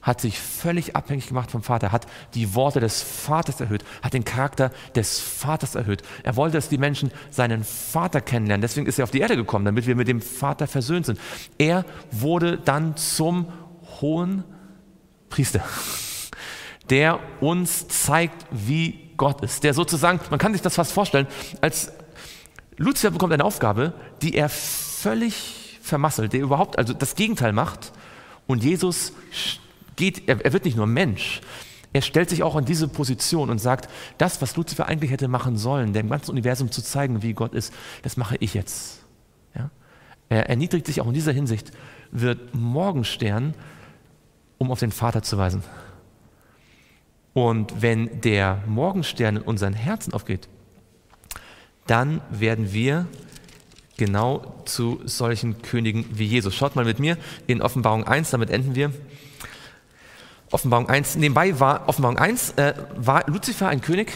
[0.05, 4.23] hat sich völlig abhängig gemacht vom Vater, hat die Worte des Vaters erhöht, hat den
[4.23, 6.03] Charakter des Vaters erhöht.
[6.21, 8.61] Er wollte, dass die Menschen seinen Vater kennenlernen.
[8.61, 11.19] Deswegen ist er auf die Erde gekommen, damit wir mit dem Vater versöhnt sind.
[11.57, 13.47] Er wurde dann zum
[13.99, 14.43] hohen
[15.29, 15.63] Priester,
[16.91, 21.25] der uns zeigt, wie Gott ist, der sozusagen, man kann sich das fast vorstellen,
[21.61, 21.91] als
[22.77, 27.91] Luzifer bekommt eine Aufgabe, die er völlig vermasselt, der überhaupt also das Gegenteil macht
[28.45, 29.13] und Jesus
[29.95, 31.41] geht, er, er wird nicht nur Mensch,
[31.95, 35.55] er stellt sich auch in diese Position und sagt, das, was Luzifer eigentlich hätte machen
[35.55, 38.99] sollen, dem ganzen Universum zu zeigen, wie Gott ist, das mache ich jetzt.
[39.55, 39.69] Ja?
[40.27, 41.71] Er erniedrigt sich auch in dieser Hinsicht,
[42.11, 43.53] wird Morgenstern,
[44.57, 45.63] um auf den Vater zu weisen.
[47.31, 50.49] Und wenn der Morgenstern in unseren Herzen aufgeht,
[51.87, 53.07] dann werden wir
[53.95, 56.55] genau zu solchen Königen wie Jesus.
[56.55, 57.17] Schaut mal mit mir
[57.47, 58.91] in Offenbarung 1, damit enden wir.
[60.55, 64.13] Offenbarung 1, nebenbei war Offenbarung 1, äh, war Luzifer ein König?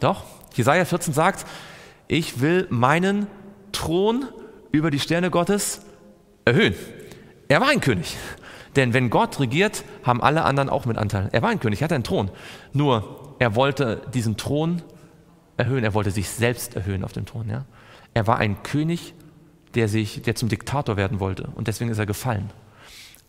[0.00, 1.46] Doch, Jesaja 14 sagt,
[2.08, 3.28] ich will meinen
[3.70, 4.24] Thron
[4.72, 5.82] über die Sterne Gottes
[6.44, 6.74] erhöhen.
[7.46, 8.16] Er war ein König.
[8.74, 11.28] Denn wenn Gott regiert, haben alle anderen auch mit Anteil.
[11.30, 12.32] Er war ein König, er hatte einen Thron.
[12.72, 14.82] Nur er wollte diesen Thron
[15.56, 17.48] erhöhen, er wollte sich selbst erhöhen auf dem Thron.
[17.48, 17.64] Ja?
[18.12, 19.14] Er war ein König,
[19.76, 22.50] der, sich, der zum Diktator werden wollte und deswegen ist er gefallen.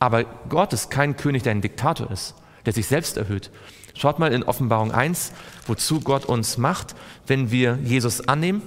[0.02, 2.34] Aber Gott ist kein König, der ein Diktator ist.
[2.66, 3.50] der sich selbst erhöht.
[3.96, 5.32] Schaut mal in Offenbarung 1,
[5.66, 6.96] wozu Gott uns macht,
[7.28, 8.62] wenn wir Jesus annehmen.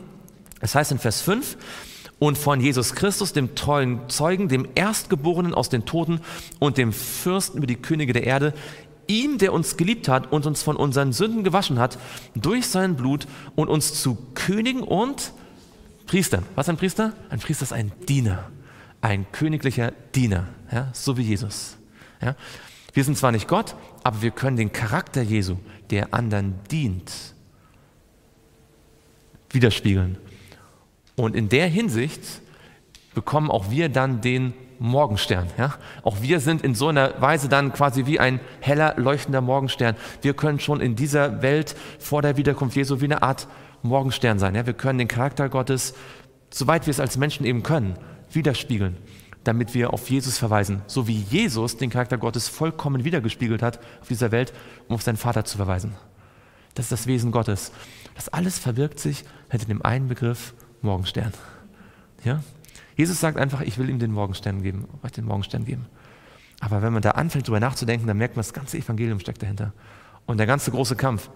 [0.60, 1.56] Es heißt in Vers 5,
[2.18, 6.20] und von Jesus Christus, dem treuen Zeugen, dem Erstgeborenen aus den Toten
[6.58, 8.52] und dem Fürsten über die Könige der Erde,
[9.06, 11.98] ihm, der uns geliebt hat und uns von unseren Sünden gewaschen hat,
[12.34, 15.32] durch sein Blut und uns zu Königen und
[16.06, 16.44] Priestern.
[16.54, 17.12] Was ist ein Priester?
[17.30, 18.50] Ein Priester ist ein Diener,
[19.04, 21.76] ein königlicher Diener, ja, so wie Jesus.
[22.22, 22.36] Ja.
[22.94, 25.58] Wir sind zwar nicht Gott, aber wir können den Charakter Jesu,
[25.90, 27.12] der anderen dient,
[29.50, 30.16] widerspiegeln.
[31.16, 32.22] Und in der Hinsicht
[33.14, 35.48] bekommen auch wir dann den Morgenstern.
[35.58, 35.74] Ja?
[36.02, 39.96] Auch wir sind in so einer Weise dann quasi wie ein heller, leuchtender Morgenstern.
[40.22, 43.48] Wir können schon in dieser Welt vor der Wiederkunft Jesu wie eine Art
[43.82, 44.54] Morgenstern sein.
[44.54, 44.64] Ja?
[44.64, 45.94] Wir können den Charakter Gottes,
[46.50, 47.98] soweit wir es als Menschen eben können,
[48.34, 48.96] widerspiegeln,
[49.44, 50.82] damit wir auf Jesus verweisen.
[50.86, 54.52] So wie Jesus den Charakter Gottes vollkommen wiedergespiegelt hat auf dieser Welt,
[54.88, 55.94] um auf seinen Vater zu verweisen.
[56.74, 57.72] Das ist das Wesen Gottes.
[58.14, 61.32] Das alles verbirgt sich hinter dem einen Begriff Morgenstern.
[62.24, 62.42] Ja?
[62.96, 65.86] Jesus sagt einfach, ich will ihm den Morgenstern geben, euch den Morgenstern geben.
[66.60, 69.72] Aber wenn man da anfängt, darüber nachzudenken, dann merkt man, das ganze Evangelium steckt dahinter.
[70.26, 71.30] Und der ganze große Kampf.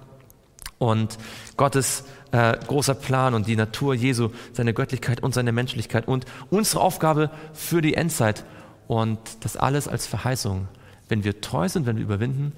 [0.78, 1.18] Und
[1.56, 6.80] Gottes äh, großer Plan und die Natur Jesu, seine Göttlichkeit und seine Menschlichkeit und unsere
[6.80, 8.44] Aufgabe für die Endzeit.
[8.86, 10.68] Und das alles als Verheißung.
[11.08, 12.52] Wenn wir treu sind, wenn wir überwinden,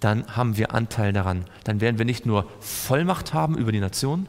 [0.00, 1.44] dann haben wir Anteil daran.
[1.64, 4.28] Dann werden wir nicht nur Vollmacht haben über die Nation,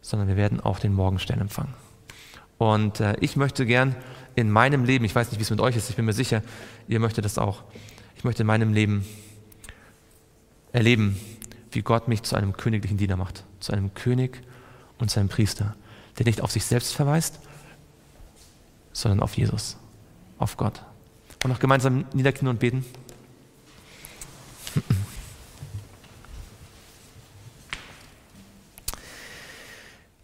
[0.00, 1.74] sondern wir werden auch den Morgenstern empfangen.
[2.58, 3.94] Und äh, ich möchte gern
[4.34, 6.42] in meinem Leben, ich weiß nicht, wie es mit euch ist, ich bin mir sicher,
[6.86, 7.62] ihr möchtet das auch.
[8.16, 9.04] Ich möchte in meinem Leben
[10.72, 11.18] erleben,
[11.72, 14.42] wie Gott mich zu einem königlichen Diener macht, zu einem König
[14.98, 15.76] und zu einem Priester,
[16.18, 17.40] der nicht auf sich selbst verweist,
[18.92, 19.76] sondern auf Jesus,
[20.38, 20.82] auf Gott.
[21.44, 22.84] Und noch gemeinsam niederknien und beten.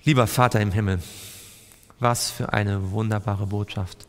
[0.05, 1.03] Lieber Vater im Himmel,
[1.99, 4.07] was für eine wunderbare Botschaft,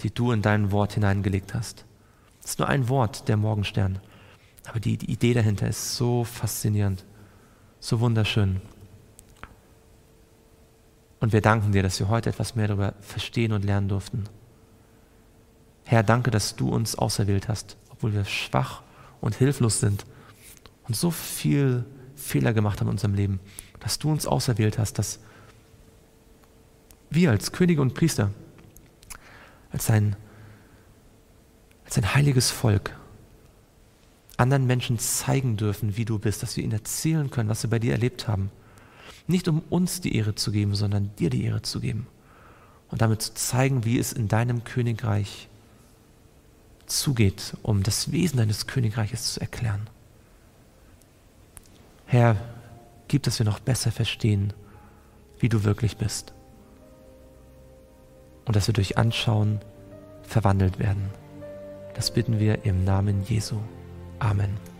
[0.00, 1.84] die du in dein Wort hineingelegt hast.
[2.42, 4.00] Es ist nur ein Wort, der Morgenstern.
[4.68, 7.04] Aber die, die Idee dahinter ist so faszinierend,
[7.80, 8.60] so wunderschön.
[11.20, 14.24] Und wir danken dir, dass wir heute etwas mehr darüber verstehen und lernen durften.
[15.84, 18.82] Herr, danke, dass du uns auserwählt hast, obwohl wir schwach
[19.20, 20.04] und hilflos sind
[20.88, 21.84] und so viel
[22.16, 23.40] Fehler gemacht haben in unserem Leben,
[23.80, 25.20] dass du uns auserwählt hast, dass
[27.08, 28.30] wir als Könige und Priester,
[29.70, 30.16] als ein,
[31.84, 32.96] als ein heiliges Volk,
[34.36, 37.78] anderen Menschen zeigen dürfen, wie du bist, dass wir ihnen erzählen können, was sie bei
[37.78, 38.50] dir erlebt haben.
[39.26, 42.06] Nicht um uns die Ehre zu geben, sondern dir die Ehre zu geben.
[42.90, 45.48] Und damit zu zeigen, wie es in deinem Königreich
[46.86, 49.88] zugeht, um das Wesen deines Königreiches zu erklären.
[52.06, 52.36] Herr,
[53.08, 54.52] gib, dass wir noch besser verstehen,
[55.40, 56.32] wie du wirklich bist
[58.44, 59.60] und dass wir durch Anschauen
[60.22, 61.10] verwandelt werden.
[61.94, 63.58] Das bitten wir im Namen Jesu.
[64.20, 64.75] Amen.